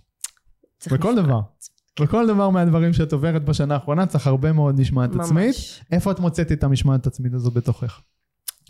[0.78, 1.40] צריך בכל משמעת דבר.
[1.56, 1.76] עצמית.
[2.00, 5.26] וכל דבר מהדברים שאת עוברת בשנה האחרונה צריך הרבה מאוד משמעת ממש.
[5.26, 5.56] עצמית.
[5.92, 8.00] איפה את מוצאת את המשמעת העצמית הזו בתוכך?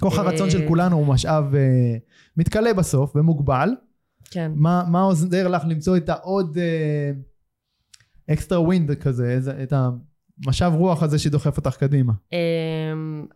[0.01, 1.97] כוח אה, הרצון של כולנו הוא משאב אה,
[2.37, 3.69] מתכלה בסוף ומוגבל.
[4.31, 4.53] כן.
[4.55, 6.59] מה, מה עוזר לך למצוא את העוד
[8.31, 12.13] extra wind כזה, את המשאב רוח הזה שדוחף אותך קדימה?
[12.33, 13.27] אמ,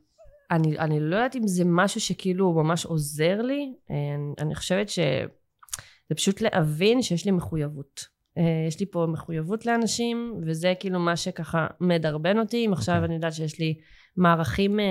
[0.50, 4.88] אני, אני לא יודעת אם זה משהו שכאילו ממש עוזר לי, אה, אני, אני חושבת
[4.88, 8.04] שזה פשוט להבין שיש לי מחויבות.
[8.38, 12.66] אה, יש לי פה מחויבות לאנשים, וזה כאילו מה שככה מדרבן אותי.
[12.66, 13.06] אם עכשיו אוקיי.
[13.06, 13.74] אני יודעת שיש לי
[14.16, 14.84] מערכים אה,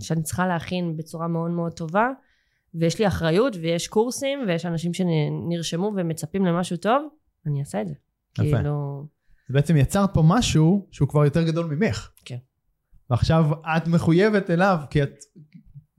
[0.00, 2.08] שאני צריכה להכין בצורה מאוד מאוד טובה,
[2.80, 7.08] ויש לי אחריות, ויש קורסים, ויש אנשים שנרשמו ומצפים למשהו טוב,
[7.46, 7.94] אני אעשה את זה.
[8.38, 8.56] יפה.
[8.56, 9.06] כאילו,
[9.48, 12.10] אז בעצם יצרת פה משהו שהוא כבר יותר גדול ממך.
[12.24, 12.36] כן.
[13.10, 13.46] ועכשיו
[13.76, 15.10] את מחויבת אליו, כי את,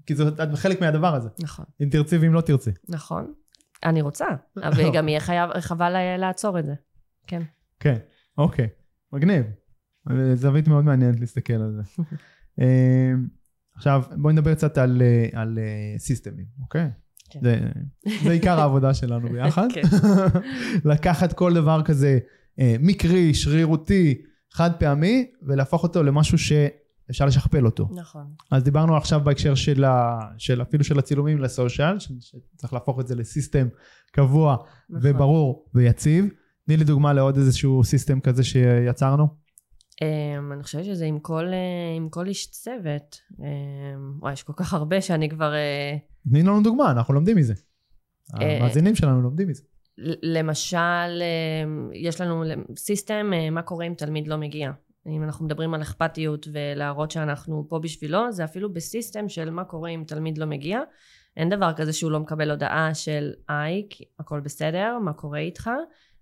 [0.06, 1.30] כי זאת, את חלק מהדבר הזה.
[1.40, 1.66] נכון.
[1.84, 2.72] אם תרצי ואם לא תרצי.
[2.90, 3.34] נכון.
[3.86, 4.26] אני רוצה,
[4.68, 6.74] אבל גם יהיה חייב, חבל לעצור את זה.
[7.28, 7.42] כן.
[7.80, 7.98] כן,
[8.38, 8.68] אוקיי,
[9.14, 9.46] מגניב.
[10.34, 12.04] זווית מאוד מעניינת להסתכל על זה.
[13.78, 16.90] עכשיו בואי נדבר קצת על, אה, על אה, סיסטמים, אוקיי?
[17.30, 17.40] כן.
[17.44, 17.60] זה,
[18.24, 19.68] זה עיקר העבודה שלנו ביחד.
[19.74, 19.82] כן.
[20.92, 22.20] לקחת כל דבר כזה
[22.60, 24.22] אה, מקרי, שרירותי,
[24.54, 27.90] חד פעמי, ולהפוך אותו למשהו שאפשר לשכפל אותו.
[27.96, 28.26] נכון.
[28.52, 33.16] אז דיברנו עכשיו בהקשר של, ה, של אפילו של הצילומים לסושיאל, שצריך להפוך את זה
[33.16, 33.68] לסיסטם
[34.12, 34.58] קבוע
[34.90, 35.10] נכון.
[35.10, 36.26] וברור ויציב.
[36.66, 39.28] תני לי דוגמה לעוד איזשהו system כזה שיצרנו.
[40.02, 43.22] אמ, אני חושבת שזה עם כל, אה, עם כל איש צוות.
[43.32, 43.44] אמ,
[44.20, 45.54] וואי, יש כל כך הרבה שאני כבר...
[45.54, 47.54] אה, תני לנו דוגמה, אנחנו לומדים מזה.
[48.42, 49.64] אה, המאזינים שלנו לומדים מזה.
[50.24, 52.44] למשל, אמ, יש לנו
[52.78, 54.72] system, אה, מה קורה אם תלמיד לא מגיע.
[55.08, 59.64] אם אנחנו מדברים על אכפתיות ולהראות שאנחנו פה בשבילו, זה אפילו ב system של מה
[59.64, 60.82] קורה אם תלמיד לא מגיע.
[61.38, 63.88] אין דבר כזה שהוא לא מקבל הודעה של היי,
[64.20, 65.70] הכל בסדר, מה קורה איתך?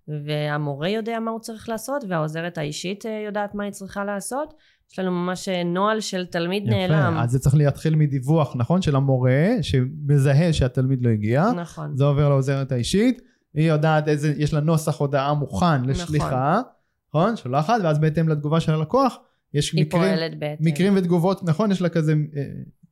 [0.08, 4.54] והמורה יודע מה הוא צריך לעשות, והעוזרת האישית אה, יודעת מה היא צריכה לעשות.
[4.92, 7.12] יש לנו ממש אה, נוהל של תלמיד נעלם.
[7.12, 8.82] יפה, אז זה צריך להתחיל מדיווח, נכון?
[8.82, 11.50] של המורה, שמזהה שהתלמיד לא הגיע.
[11.56, 11.96] נכון.
[11.96, 13.22] זה עובר לעוזרת האישית,
[13.54, 16.60] היא יודעת איזה, יש לה נוסח הודעה מוכן לשליחה,
[17.08, 17.36] נכון?
[17.36, 19.18] שולחת, ואז בהתאם לתגובה של הלקוח,
[19.54, 20.14] יש מקרים.
[20.60, 21.72] מקרים ותגובות, נכון?
[21.72, 22.42] יש לה כזה אה,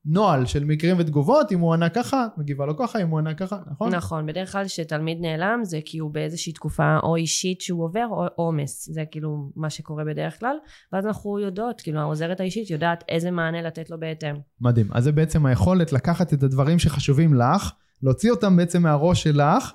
[0.07, 3.35] נוהל של מקרים ותגובות, אם הוא ענה ככה, את מגיבה לו ככה, אם הוא ענה
[3.35, 3.95] ככה, נכון?
[3.95, 8.27] נכון, בדרך כלל כשתלמיד נעלם זה כי הוא באיזושהי תקופה או אישית שהוא עובר או
[8.35, 10.57] עומס, זה כאילו מה שקורה בדרך כלל,
[10.93, 14.35] ואז אנחנו יודעות, כאילו העוזרת האישית יודעת איזה מענה לתת לו בהתאם.
[14.61, 14.89] מדהים.
[14.93, 19.73] אז זה בעצם היכולת לקחת את הדברים שחשובים לך, להוציא אותם בעצם מהראש שלך,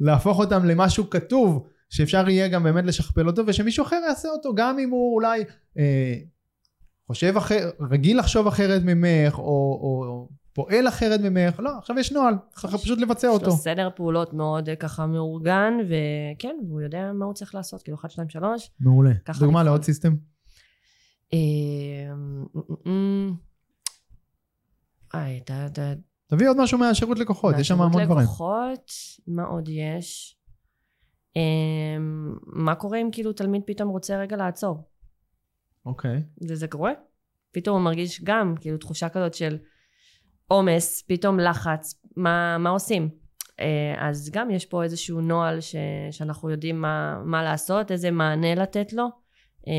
[0.00, 4.78] להפוך אותם למשהו כתוב, שאפשר יהיה גם באמת לשכפל אותו, ושמישהו אחר יעשה אותו, גם
[4.78, 5.44] אם הוא אולי
[5.78, 6.14] אה,
[7.10, 12.12] חושב אחר, רגיל לחשוב אחרת ממך, או, או, או פועל אחרת ממך, לא, עכשיו יש
[12.12, 13.46] נוהל, צריך פשוט לבצע יש אותו.
[13.46, 17.96] לו סדר פעולות מאוד אה, ככה מאורגן, וכן, והוא יודע מה הוא צריך לעשות, כאילו
[17.98, 18.70] 1, 2, 3.
[18.80, 19.10] מעולה.
[19.38, 19.62] דוגמה.
[19.62, 20.14] לעוד סיסטם?
[21.32, 21.38] אה,
[25.14, 25.66] איי, אתה...
[26.26, 28.24] תביא עוד משהו מהשירות לקוחות, יש שם המון דברים.
[28.24, 28.90] לקוחות,
[29.26, 30.36] מה עוד יש?
[31.36, 34.90] אמ, מה קורה אם כאילו תלמיד פתאום רוצה רגע לעצור?
[35.90, 36.22] אוקיי.
[36.40, 36.92] זה, זה קורה?
[37.52, 39.58] פתאום הוא מרגיש גם כאילו תחושה כזאת של
[40.46, 43.08] עומס, פתאום לחץ, מה, מה עושים?
[43.60, 45.76] אה, אז גם יש פה איזשהו נוהל ש,
[46.10, 49.04] שאנחנו יודעים מה, מה לעשות, איזה מענה לתת לו.
[49.68, 49.72] אה,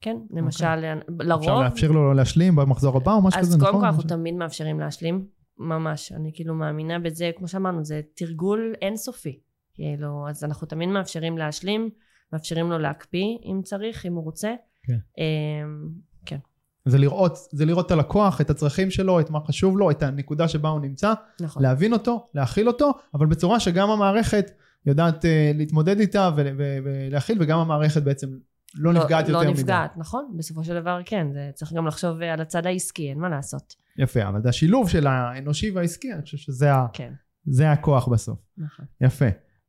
[0.00, 1.12] כן, למשל, okay.
[1.20, 1.42] לרוב...
[1.42, 3.68] אפשר לאפשר לו להשלים במחזור הבא או משהו כזה, נכון?
[3.68, 4.00] אז קודם כל משהו?
[4.00, 5.26] אנחנו תמיד מאפשרים להשלים,
[5.58, 6.12] ממש.
[6.12, 9.40] אני כאילו מאמינה בזה, כמו שאמרנו, זה תרגול אינסופי.
[9.74, 11.90] כאילו, אז אנחנו תמיד מאפשרים להשלים,
[12.32, 14.54] מאפשרים לו להקפיא אם צריך, אם הוא רוצה.
[14.86, 14.98] כן.
[15.18, 15.88] אמ,
[16.26, 16.38] כן.
[16.84, 20.48] זה לראות, זה לראות את הלקוח, את הצרכים שלו, את מה חשוב לו, את הנקודה
[20.48, 21.62] שבה הוא נמצא, נכון.
[21.62, 24.50] להבין אותו, להכיל אותו, אבל בצורה שגם המערכת
[24.86, 28.28] יודעת uh, להתמודד איתה ולהכיל, וגם המערכת בעצם
[28.74, 29.60] לא, לא נפגעת יותר לא מדי.
[29.60, 30.34] נפגעת, נכון.
[30.36, 33.74] בסופו של דבר כן, זה צריך גם לחשוב על הצד העסקי, אין מה לעשות.
[33.98, 37.12] יפה, אבל זה השילוב של האנושי והעסקי, אני חושב שזה ה- כן,
[37.46, 38.38] זה הכוח בסוף.
[38.58, 38.84] נכון.
[39.00, 39.24] יפה,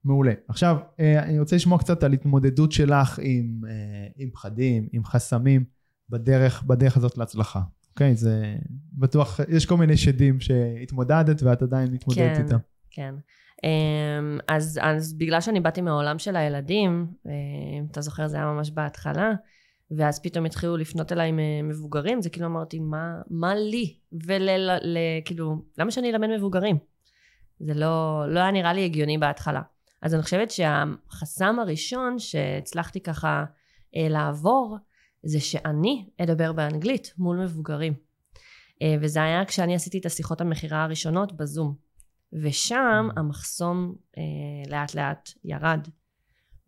[0.06, 0.34] מעולה.
[0.48, 5.64] עכשיו, אה, אני רוצה לשמוע קצת על התמודדות שלך עם, אה, עם פחדים, עם חסמים,
[6.10, 7.62] בדרך, בדרך הזאת להצלחה.
[7.90, 8.16] אוקיי?
[8.16, 8.56] זה
[8.94, 12.44] בטוח, יש כל מיני שדים שהתמודדת ואת עדיין מתמודדת כן.
[12.44, 12.58] איתם.
[12.92, 13.16] כן.
[13.64, 17.32] אמ, אז, אז בגלל שאני באתי מהעולם של הילדים, אה,
[17.80, 19.32] אם אתה זוכר זה היה ממש בהתחלה,
[19.92, 21.32] ואז פתאום התחילו לפנות אליי
[21.64, 23.96] מבוגרים, זה כאילו אמרתי, מה, מה לי?
[24.14, 26.78] וכאילו, למה שאני אלמד מבוגרים?
[27.60, 29.62] זה לא, לא היה נראה לי הגיוני בהתחלה.
[30.06, 33.46] אז אני חושבת שהחסם הראשון שהצלחתי ככה
[33.96, 34.78] אה, לעבור,
[35.24, 37.94] זה שאני אדבר באנגלית מול מבוגרים.
[38.82, 41.76] אה, וזה היה כשאני עשיתי את השיחות המכירה הראשונות בזום.
[42.34, 44.24] ושם המחסום אה,
[44.70, 45.88] לאט לאט ירד.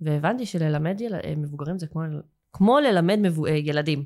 [0.02, 1.16] והבנתי שללמד יל...
[1.16, 2.02] אה, מבוגרים זה כמו,
[2.54, 3.46] כמו ללמד מבו...
[3.46, 4.04] אה, ילדים.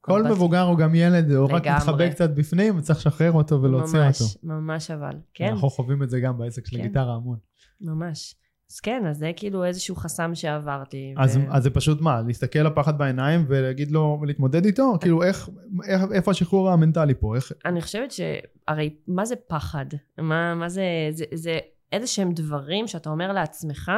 [0.00, 1.66] כל מבוגר הוא גם ילד, הוא רק.
[1.66, 4.46] מתחבא קצת בפנים, וצריך לשחרר אותו ולהוציא ממש, אותו.
[4.46, 6.82] ממש אבל, כן, אנחנו חווים את זה גם בעסק של כן.
[6.82, 7.38] הגיטרה המון.
[7.80, 8.34] ממש.
[8.70, 11.14] אז כן, אז זה כאילו איזשהו חסם שעברתי.
[11.16, 11.40] אז, ו...
[11.50, 14.92] אז זה פשוט מה, להסתכל לפחד בעיניים ולהגיד לו, ולהתמודד איתו?
[15.00, 15.48] כאילו איך,
[15.88, 17.36] איך, איפה השחרור המנטלי פה?
[17.36, 19.86] איך, אני חושבת שהרי מה זה פחד?
[20.18, 21.58] מה, מה זה, זה, זה
[21.92, 23.92] איזה שהם דברים שאתה אומר לעצמך,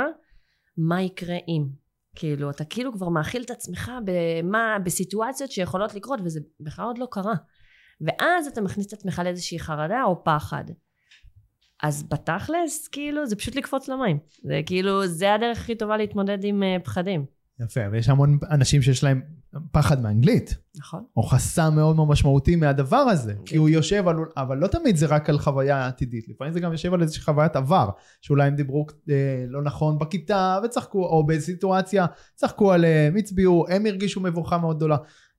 [0.77, 1.67] מה יקרה אם?
[2.15, 7.09] כאילו, אתה כאילו כבר מאכיל את עצמך במה, בסיטואציות שיכולות לקרות, וזה בכלל עוד לא
[7.11, 7.35] קרה.
[8.01, 10.65] ואז אתה מכניס את עצמך לאיזושהי חרדה או פחד.
[11.83, 14.19] אז בתכלס, כאילו, זה פשוט לקפוץ למים.
[14.45, 17.25] זה כאילו, זה הדרך הכי טובה להתמודד עם uh, פחדים.
[17.61, 19.21] יפה, ויש המון אנשים שיש להם
[19.73, 21.05] פחד מאנגלית, נכון?
[21.17, 25.07] או חסם מאוד מאוד משמעותי מהדבר הזה, כי הוא יושב על, אבל לא תמיד זה
[25.07, 28.87] רק על חוויה עתידית, לפעמים זה גם יושב על איזושהי חוויית עבר, שאולי הם דיברו
[29.11, 34.97] אה, לא נכון בכיתה וצחקו, או בסיטואציה, צחקו עליהם, הצביעו, הם הרגישו מבוכה מאוד גדולה.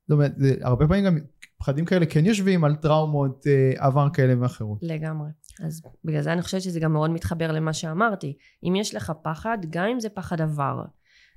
[0.07, 1.17] זאת אומרת, הרבה פעמים גם
[1.63, 4.77] פחדים כאלה כן יושבים על טראומות אה, עבר כאלה ואחרות.
[4.81, 5.29] לגמרי.
[5.65, 8.37] אז בגלל זה אני חושבת שזה גם מאוד מתחבר למה שאמרתי.
[8.63, 10.81] אם יש לך פחד, גם אם זה פחד עבר,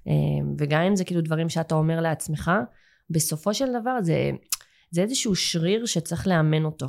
[0.09, 0.13] אה,
[0.59, 2.51] וגם אם זה כאילו דברים שאתה אומר לעצמך,
[3.11, 4.31] בסופו של דבר זה,
[4.91, 6.87] זה איזשהו שריר שצריך לאמן אותו.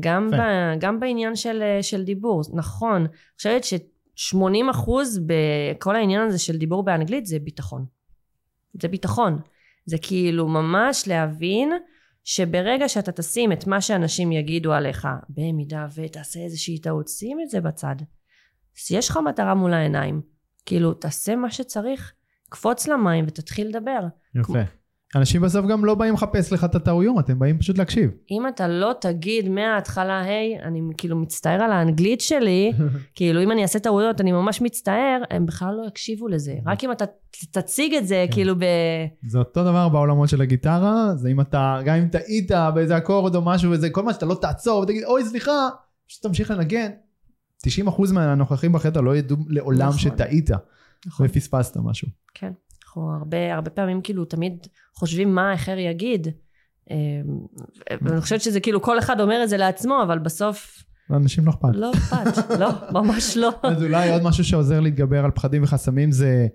[0.00, 0.34] גם, ב,
[0.80, 2.42] גם בעניין של, אה, של דיבור.
[2.54, 7.84] נכון, אני חושבת ש-80 אחוז בכל העניין הזה של דיבור באנגלית זה ביטחון.
[8.82, 9.38] זה ביטחון.
[9.86, 11.72] זה כאילו ממש להבין
[12.24, 17.60] שברגע שאתה תשים את מה שאנשים יגידו עליך, במידה ותעשה איזושהי טעות, שים את זה
[17.60, 17.96] בצד.
[18.90, 20.22] יש לך מטרה מול העיניים.
[20.66, 22.12] כאילו, תעשה מה שצריך,
[22.48, 24.00] קפוץ למים ותתחיל לדבר.
[24.34, 24.79] יפה.
[25.16, 28.10] אנשים בסוף גם לא באים לחפש לך את הטעויות, הם באים פשוט להקשיב.
[28.30, 32.72] אם אתה לא תגיד מההתחלה, היי, אני כאילו מצטער על האנגלית שלי,
[33.16, 36.54] כאילו אם אני אעשה טעויות אני ממש מצטער, הם בכלל לא יקשיבו לזה.
[36.66, 37.04] רק אם אתה
[37.50, 38.34] תציג את זה כן.
[38.34, 38.64] כאילו ב...
[39.26, 43.42] זה אותו דבר בעולמות של הגיטרה, זה אם אתה, גם אם טעית באיזה אקורד או
[43.42, 45.68] משהו וזה, כל מה שאתה לא תעצור ותגיד, אוי סליחה,
[46.08, 46.90] פשוט תמשיך לנגן.
[47.88, 49.98] 90% מהנוכחים בחדר לא ידעו לעולם נכון.
[49.98, 50.50] שטעית
[51.06, 52.08] נכון, ופספסת משהו.
[52.34, 52.52] כן.
[52.90, 56.28] אנחנו הרבה, הרבה פעמים כאילו תמיד חושבים מה האחר יגיד.
[56.90, 56.96] אה,
[58.02, 61.68] ואני חושבת שזה כאילו כל אחד אומר את זה לעצמו, אבל בסוף לאנשים לא אכפת.
[61.74, 62.58] לא אכפת.
[62.58, 63.50] לא, ממש לא.
[63.62, 66.46] אז אולי עוד משהו שעוזר להתגבר על פחדים וחסמים זה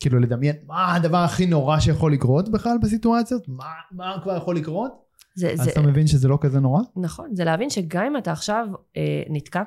[0.00, 3.48] כאילו לדמיין מה הדבר הכי נורא שיכול לקרות בכלל בסיטואציות?
[3.48, 4.92] מה, מה כבר יכול לקרות?
[5.34, 6.82] זה, אז זה, אתה מבין שזה לא כזה נורא?
[6.96, 8.66] נכון, זה להבין שגם אם אתה עכשיו
[8.96, 9.62] אה, נתקע,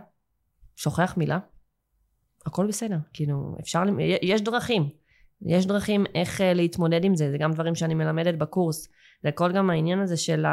[0.76, 1.40] שוכח מילה,
[2.46, 2.98] הכל בסדר.
[3.14, 3.84] כאילו, אפשר,
[4.22, 4.90] יש דרכים.
[5.42, 8.88] יש דרכים איך אה, להתמודד עם זה, זה גם דברים שאני מלמדת בקורס.
[9.24, 10.46] זה הכל גם העניין הזה של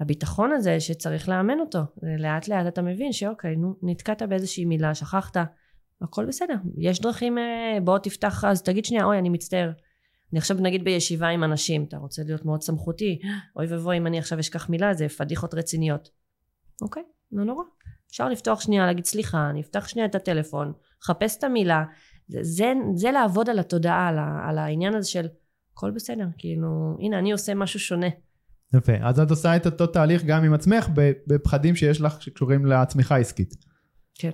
[0.00, 1.78] הביטחון הזה שצריך לאמן אותו.
[2.18, 5.36] לאט לאט אתה מבין שאוקיי, נו, נתקעת באיזושהי מילה, שכחת,
[6.02, 6.54] הכל בסדר.
[6.78, 9.70] יש דרכים, אה, בוא תפתח, אז תגיד שנייה, אוי, אני מצטער.
[10.32, 13.18] אני עכשיו נגיד בישיבה עם אנשים, אתה רוצה להיות מאוד סמכותי,
[13.56, 16.08] אוי ואבוי אם אני עכשיו אשכח מילה, זה פדיחות רציניות.
[16.82, 17.02] אוקיי,
[17.32, 17.64] לא נורא.
[18.10, 21.84] אפשר לפתוח שנייה, להגיד סליחה, אני אפתח שנייה את הטלפון, חפש את המילה.
[22.28, 25.26] זה, זה, זה לעבוד על התודעה, על, ה, על העניין הזה של
[25.72, 28.06] הכל בסדר, כאילו, הנה, אני עושה משהו שונה.
[28.74, 28.92] יפה.
[29.00, 30.88] אז את עושה את אותו תהליך גם עם עצמך
[31.26, 33.54] בפחדים שיש לך שקשורים לצמיחה העסקית.
[34.14, 34.30] כן.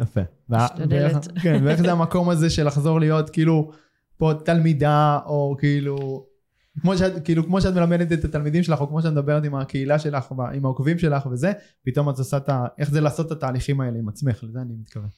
[0.00, 0.20] יפה.
[0.48, 1.28] משתדלת.
[1.42, 3.72] כן, ואיך זה המקום הזה של לחזור להיות כאילו
[4.16, 6.26] פה תלמידה, או כאילו,
[6.80, 9.98] כמו שאת, כאילו, כמו שאת מלמדת את התלמידים שלך, או כמו שאת מדברת עם הקהילה
[9.98, 11.52] שלך, עם העוקבים שלך וזה,
[11.84, 12.66] פתאום את עושה את ה...
[12.78, 15.08] איך זה לעשות את התהליכים האלה עם עצמך, לזה אני מתכוון.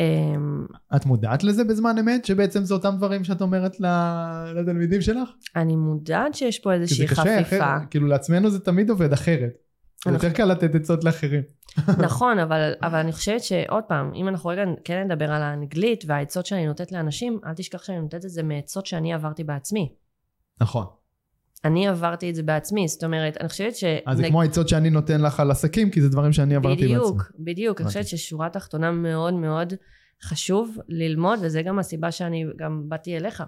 [0.00, 0.66] אמ,
[0.96, 3.76] את מודעת לזה בזמן אמת, שבעצם זה אותם דברים שאת אומרת
[4.54, 5.28] לתלמידים שלך?
[5.56, 7.56] אני מודעת שיש פה כי זה איזושהי קשה, חפיפה.
[7.56, 9.50] אחרת, כאילו לעצמנו זה תמיד עובד אחרת.
[10.04, 11.42] זה יותר קל לתת עצות לאחרים.
[12.06, 16.46] נכון, אבל, אבל אני חושבת שעוד פעם, אם אנחנו רגע כן נדבר על האנגלית והעצות
[16.46, 19.92] שאני נותנת לאנשים, אל תשכח שאני נותנת את זה מעצות שאני עברתי בעצמי.
[20.60, 20.86] נכון.
[21.64, 23.84] אני עברתי את זה בעצמי, זאת אומרת, אני חושבת ש...
[24.06, 26.80] אז זה נג- כמו העצות שאני נותן לך על עסקים, כי זה דברים שאני עברתי
[26.80, 26.86] בעצמי.
[26.88, 27.80] בדיוק, בדיוק.
[27.80, 27.88] אני.
[27.88, 29.72] חושבת ששורה תחתונה מאוד מאוד
[30.22, 33.42] חשוב ללמוד, וזה גם הסיבה שאני גם באתי אליך.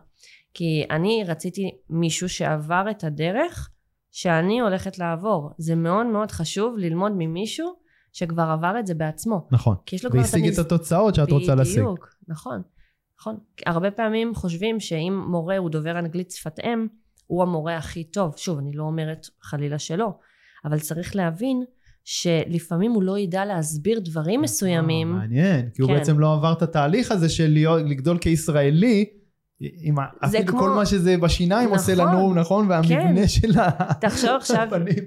[0.54, 3.70] כי אני רציתי מישהו שעבר את הדרך
[4.10, 5.50] שאני הולכת לעבור.
[5.58, 7.72] זה מאוד מאוד חשוב ללמוד ממישהו
[8.12, 9.46] שכבר עבר את זה בעצמו.
[9.50, 9.76] נכון.
[9.86, 11.78] כי יש לו כבר והשיג את התוצאות שאת רוצה להשיג.
[11.78, 12.62] בדיוק, נכון.
[13.20, 13.36] נכון.
[13.66, 16.86] הרבה פעמים חושבים שאם מורה הוא דובר אנגלית שפת אם,
[17.28, 18.34] הוא המורה הכי טוב.
[18.36, 20.08] שוב, אני לא אומרת חלילה שלא,
[20.64, 21.64] אבל צריך להבין
[22.04, 25.12] שלפעמים הוא לא ידע להסביר דברים מסוימים.
[25.12, 25.96] אה, מעניין, כי הוא כן.
[25.98, 29.04] בעצם לא עבר את התהליך הזה של לגדול כישראלי,
[29.60, 32.06] עם אפילו כמו- כל מה שזה בשיניים עושה נכון.
[32.08, 32.66] לנו, נכון?
[32.70, 33.52] והמבנה של
[34.00, 35.04] תחשוב עכשיו, הפנים.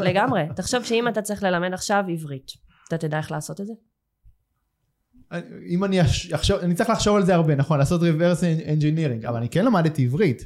[0.00, 2.50] לגמרי, תחשוב שאם אתה צריך ללמד עכשיו עברית,
[2.88, 3.72] אתה תדע איך לעשות את זה?
[5.68, 6.00] אם אני
[6.34, 10.04] אחשוב, אני צריך לחשוב על זה הרבה, נכון, לעשות reverse engineering, אבל אני כן למדתי
[10.04, 10.44] עברית,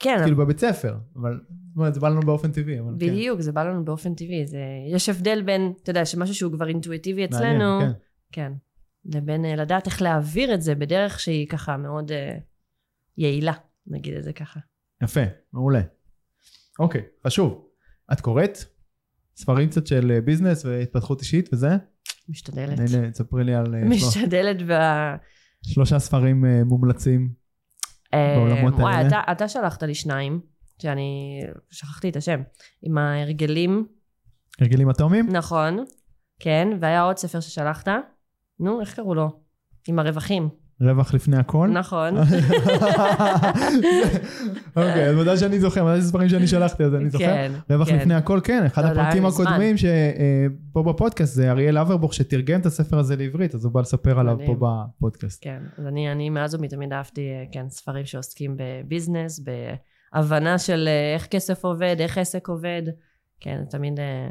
[0.00, 3.06] כן, כאילו בבית ספר, אבל זאת אומרת, זה בא לנו באופן טבעי, אבל כן.
[3.06, 4.46] בדיוק, זה בא לנו באופן טבעי.
[4.46, 4.58] זה...
[4.92, 7.92] יש הבדל בין, אתה יודע, שמשהו שהוא כבר אינטואיטיבי מעניין, אצלנו, כן.
[8.32, 8.52] כן,
[9.04, 12.38] לבין אה, לדעת איך להעביר את זה בדרך שהיא ככה מאוד אה,
[13.18, 13.52] יעילה,
[13.86, 14.60] נגיד את זה ככה.
[15.02, 15.20] יפה,
[15.52, 15.80] מעולה.
[16.78, 17.68] אוקיי, חשוב.
[18.12, 18.58] את קוראת?
[19.36, 21.68] ספרים קצת של אה, ביזנס והתפתחות אישית וזה?
[22.28, 22.78] משתדלת.
[22.78, 24.72] הנה, תספרי לי על משתדלת ב...
[25.62, 27.40] שלושה ספרים מומלצים.
[28.12, 29.08] בעולמות וואי, האלה.
[29.08, 30.40] אתה, אתה שלחת לי שניים,
[30.82, 31.40] שאני
[31.70, 32.42] שכחתי את השם,
[32.82, 33.86] עם ההרגלים,
[34.60, 35.28] הרגלים אטומיים?
[35.32, 35.84] נכון,
[36.40, 37.88] כן, והיה עוד ספר ששלחת,
[38.60, 39.40] נו, איך קראו לו?
[39.88, 40.48] עם הרווחים,
[40.80, 41.68] רווח לפני הכל?
[41.72, 42.16] נכון.
[44.76, 47.24] אוקיי, אז מודה שאני זוכר, מדי ספרים שאני שלחתי, אז אני זוכר.
[47.24, 47.96] כן, רווח כן.
[47.96, 49.26] לפני הכל, כן, אחד הפרקים.
[49.26, 54.20] הקודמים שפה בפודקאסט זה אריאל אברבוך שתרגם את הספר הזה לעברית, אז הוא בא לספר
[54.20, 54.56] עליו פה.
[54.60, 55.44] בפודקאסט.
[55.44, 59.40] כן, אז אני, אני מאז ומתמיד אהבתי, אה, כן, ספרים שעוסקים בביזנס,
[60.14, 62.82] בהבנה של אה, איך כסף עובד, איך עסק עובד.
[63.40, 64.28] כן, תמיד, אה,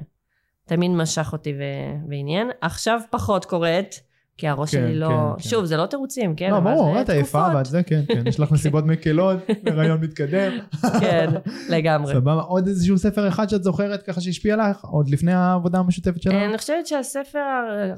[0.68, 2.50] תמיד משך אותי ו- ועניין.
[2.62, 3.96] עכשיו פחות קוראת,
[4.40, 5.08] כי הראש כן, שלי לא...
[5.08, 5.50] כן, כן.
[5.50, 6.52] שוב, זה לא תירוצים, כן?
[6.52, 7.48] לא, ברור, את עייפה.
[7.56, 9.38] ואת זה, כן, כן, יש לך נסיבות מקלות,
[9.68, 10.52] הריון מתקדם.
[11.00, 11.30] כן,
[11.70, 12.14] לגמרי.
[12.14, 16.46] סבבה, עוד איזשהו ספר אחד שאת זוכרת ככה שהשפיע עליך, עוד לפני העבודה המשותפת שלנו?
[16.46, 17.40] אני חושבת שהספר,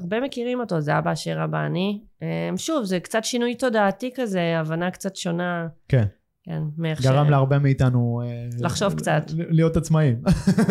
[0.00, 2.00] הרבה מכירים אותו, זה אבא אשר אבא אני.
[2.22, 5.66] אה, שוב, זה קצת שינוי תודעתי כזה, הבנה קצת שונה.
[5.88, 6.04] כן.
[6.44, 8.22] כן, מאיך גרם להרבה מאיתנו...
[8.24, 9.22] אה, לחשוב קצת.
[9.36, 10.16] להיות עצמאים.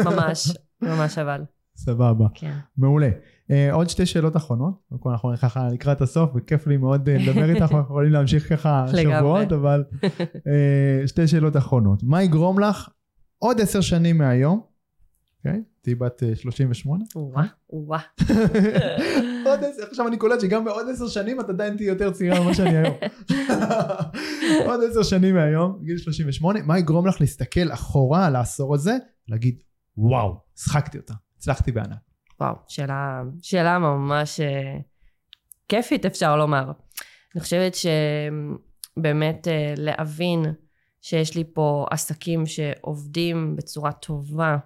[0.06, 0.48] ממש,
[0.82, 1.42] ממש אבל.
[1.86, 2.58] סבבה, כן.
[2.78, 3.10] מעולה.
[3.52, 7.18] אה, עוד שתי שאלות אחרונות, קודם כל אנחנו ככה לקראת הסוף, וכיף לי מאוד אה,
[7.18, 8.86] לדבר איתך, אנחנו יכולים להמשיך ככה.
[9.02, 9.84] שבועות, אבל
[10.48, 12.04] אה, שתי שאלות אחרונות.
[12.04, 12.90] מה יגרום לך
[13.40, 14.62] עוד עשר שנים מהיום,
[15.46, 15.62] אוקיי?
[15.82, 17.04] תהיי בת אה, 38?
[17.16, 18.00] וואה, וואה.
[19.46, 22.54] עוד עשר, עכשיו אני קולט שגם בעוד עשר שנים את עדיין תהיי יותר צעירה ממה
[22.54, 22.96] שאני היום.
[24.68, 29.64] עוד עשר שנים מהיום, גיל 38, מה יגרום לך להסתכל אחורה על העשור הזה, להגיד,
[29.98, 31.98] וואו, שחקתי אותה, הצלחתי בענק.
[32.40, 34.78] וואו, שאלה, שאלה ממש אה,
[35.70, 36.72] כיפית אפשר לומר.
[37.36, 40.46] אני חושבת שבאמת אה, להבין
[41.02, 44.58] שיש לי פה עסקים שעובדים בצורה טובה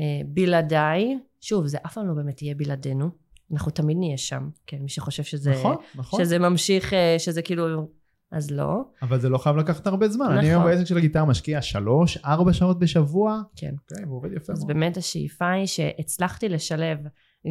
[0.00, 3.10] אה, בלעדיי, שוב, זה אף פעם לא באמת יהיה בלעדינו,
[3.52, 6.24] אנחנו תמיד נהיה שם, כן, מי שחושב שזה, נכון, נכון.
[6.24, 7.88] שזה ממשיך, שזה כאילו,
[8.36, 10.24] אז לא, אבל זה לא חייב לקחת הרבה זמן.
[10.24, 10.38] נכון.
[10.38, 13.74] אני היום בעסק של הגיטרה משקיע שלוש, ארבע שעות בשבוע, כן.
[13.82, 14.68] אוקיי, הוא עובד יפה אז מאוד.
[14.68, 16.98] באמת השאיפה היא שהצלחתי לשלב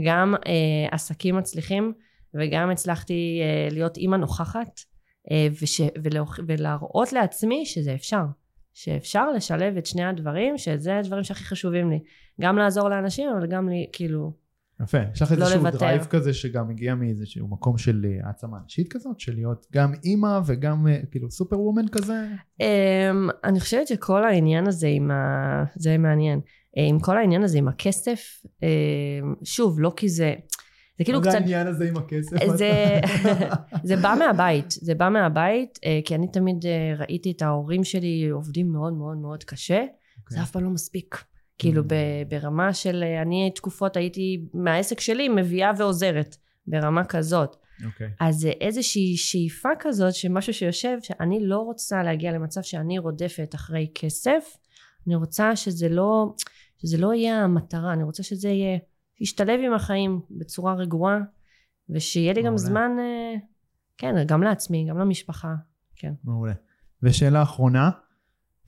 [0.05, 1.93] גם אה, עסקים מצליחים
[2.33, 4.79] וגם הצלחתי אה, להיות אימא נוכחת
[5.31, 6.39] אה, וש, ולהוכ...
[6.47, 8.23] ולהראות לעצמי שזה אפשר.
[8.73, 11.99] שאפשר לשלב את שני הדברים, שזה הדברים שהכי חשובים לי.
[12.41, 14.31] גם לעזור לאנשים, אבל גם לי, כאילו,
[14.83, 15.77] יפה, יש לך לא איזשהו לוותר.
[15.77, 20.39] drive כזה שגם הגיע מאיזשהו מקום של אה, העצמה נשית כזאת, של להיות גם אימא
[20.45, 22.27] וגם אה, כאילו superwoman כזה?
[22.61, 22.65] אמ,
[23.43, 25.63] אני חושבת שכל העניין הזה עם ה...
[25.75, 26.39] זה מעניין.
[26.77, 28.43] אה, עם כל העניין הזה עם הכסף,
[29.43, 30.33] שוב, לא כי זה...
[30.97, 31.39] זה כאילו מה זה קצת...
[31.39, 32.37] העניין הזה עם הכסף?
[32.55, 32.99] זה,
[33.83, 36.65] זה בא מהבית, זה בא מהבית, כי אני תמיד
[36.97, 39.85] ראיתי את ההורים שלי עובדים מאוד מאוד מאוד קשה,
[40.29, 41.15] זה אף פעם לא מספיק.
[41.57, 41.85] כאילו Mm.
[41.87, 41.95] ב-
[42.29, 46.35] ברמה של, אה, אני תקופות הייתי מהעסק שלי מביאה ועוזרת,
[46.67, 47.55] ברמה כזאת.
[47.85, 48.09] אוקיי.
[48.19, 53.91] אז זה איזושהי שאיפה כזאת, שמשהו שיושב, שאני לא רוצה להגיע למצב שאני רודפת אחרי
[53.95, 54.57] כסף,
[55.07, 56.33] אני רוצה שזה לא,
[56.81, 58.77] שזה לא יהיה המטרה, אני רוצה שזה יהיה,
[59.21, 61.19] ישתלב עם החיים בצורה רגועה,
[61.89, 62.57] ושיהיה לי גם מעולה.
[62.57, 63.35] זמן, אה,
[63.97, 65.55] כן, גם לעצמי, גם למשפחה,
[65.95, 66.13] כן.
[66.23, 66.53] מעולה.
[67.03, 67.89] ושאלה אחרונה,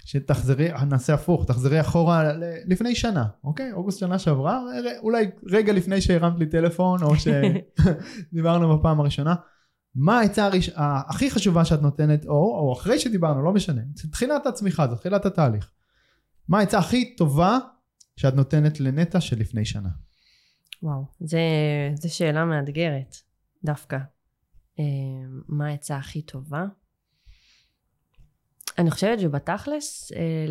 [0.08, 2.34] שתחזרי, נעשה הפוך, תחזרי אחורה
[2.66, 3.72] לפני שנה, אוקיי?
[3.74, 9.36] אוגוסט שנה שעברה, ר- אולי רגע לפני שהרמת לי טלפון, או שדיברנו בפעם הראשונה.
[9.95, 10.70] מה העצה הראש...
[10.76, 13.82] הכי חשובה שאת נותנת, או, או אחרי שדיברנו, לא משנה,
[14.12, 15.72] תחילת הצמיחה הזאת, תחילת התהליך.
[16.47, 17.58] מה העצה הכי טובה
[18.16, 19.89] שאת נותנת לנטע שלפני שנה?
[20.84, 23.16] וואו, זה שאלה מאתגרת,
[23.64, 23.97] דווקא.
[24.80, 24.84] אה,
[25.47, 26.66] מה העצה הכי טובה?
[28.78, 30.45] אני חושבת שבתכלס, אה,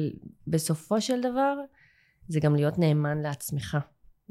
[0.47, 1.55] בסופו של דבר,
[2.29, 3.79] זה גם להיות נאמן לעצמך.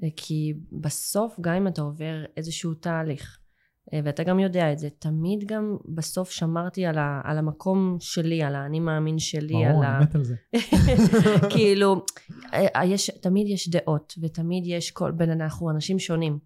[0.04, 3.40] אה, כי בסוף, גם אם אתה עובר איזשהו תהליך,
[3.94, 8.44] אה, ואתה גם יודע את זה, תמיד גם בסוף שמרתי על, ה, על המקום שלי,
[8.44, 9.98] על האני מאמין שלי, ברור, על ה...
[9.98, 10.36] אני מת על זה.
[11.54, 12.06] כאילו,
[12.86, 16.40] יש, תמיד יש דעות, ותמיד יש כל אדם, אנחנו אנשים שונים.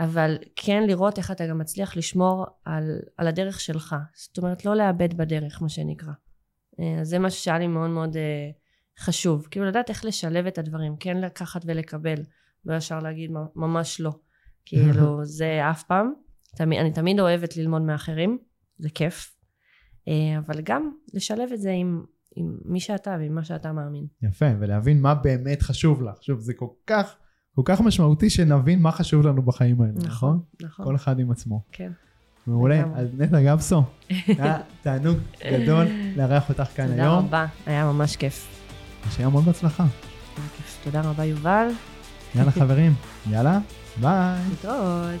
[0.00, 3.96] אבל כן לראות איך אתה גם מצליח לשמור על, על הדרך שלך.
[4.14, 6.12] זאת אומרת, לא לאבד בדרך, מה שנקרא.
[6.80, 8.50] אה, אז זה משהו שהיה לי מאוד מאוד אה,
[8.98, 9.46] חשוב.
[9.50, 12.18] כאילו, לדעת איך לשלב את הדברים, כן לקחת ולקבל,
[12.64, 14.12] לא ישר להגיד "מ- ממש לא.
[14.64, 16.12] כאילו, זה אף פעם.
[16.56, 18.38] תמיד, אני תמיד אוהבת ללמוד מאחרים,
[18.78, 19.34] זה כיף.
[20.08, 22.04] אה, אבל גם לשלב את זה עם,
[22.36, 24.06] עם מי שאתה ועם מה שאתה מאמין.
[24.22, 26.22] יפה, ולהבין מה באמת חשוב לך.
[26.22, 27.16] שוב, זה כל כך,
[27.54, 30.40] כל כך משמעותי שנבין מה חשוב לנו בחיים האלה, נכון?
[30.62, 30.84] נכון.
[30.84, 31.64] כל אחד עם עצמו.
[31.72, 31.92] כן.
[32.46, 32.82] מעולה.
[32.96, 33.82] אז נטע גבסו,
[34.38, 35.18] היה תענוג
[35.52, 35.86] גדול
[36.16, 37.18] לארח אותך כאן תודה היום.
[37.18, 38.46] רבה, היה ממש כיף.
[39.08, 39.84] ושיהיה המון בהצלחה.
[40.84, 41.66] תודה רבה יובל.
[42.34, 42.94] יאללה חברים,
[43.30, 43.58] יאללה,
[44.00, 44.38] ביי.
[44.50, 45.20] להתראות.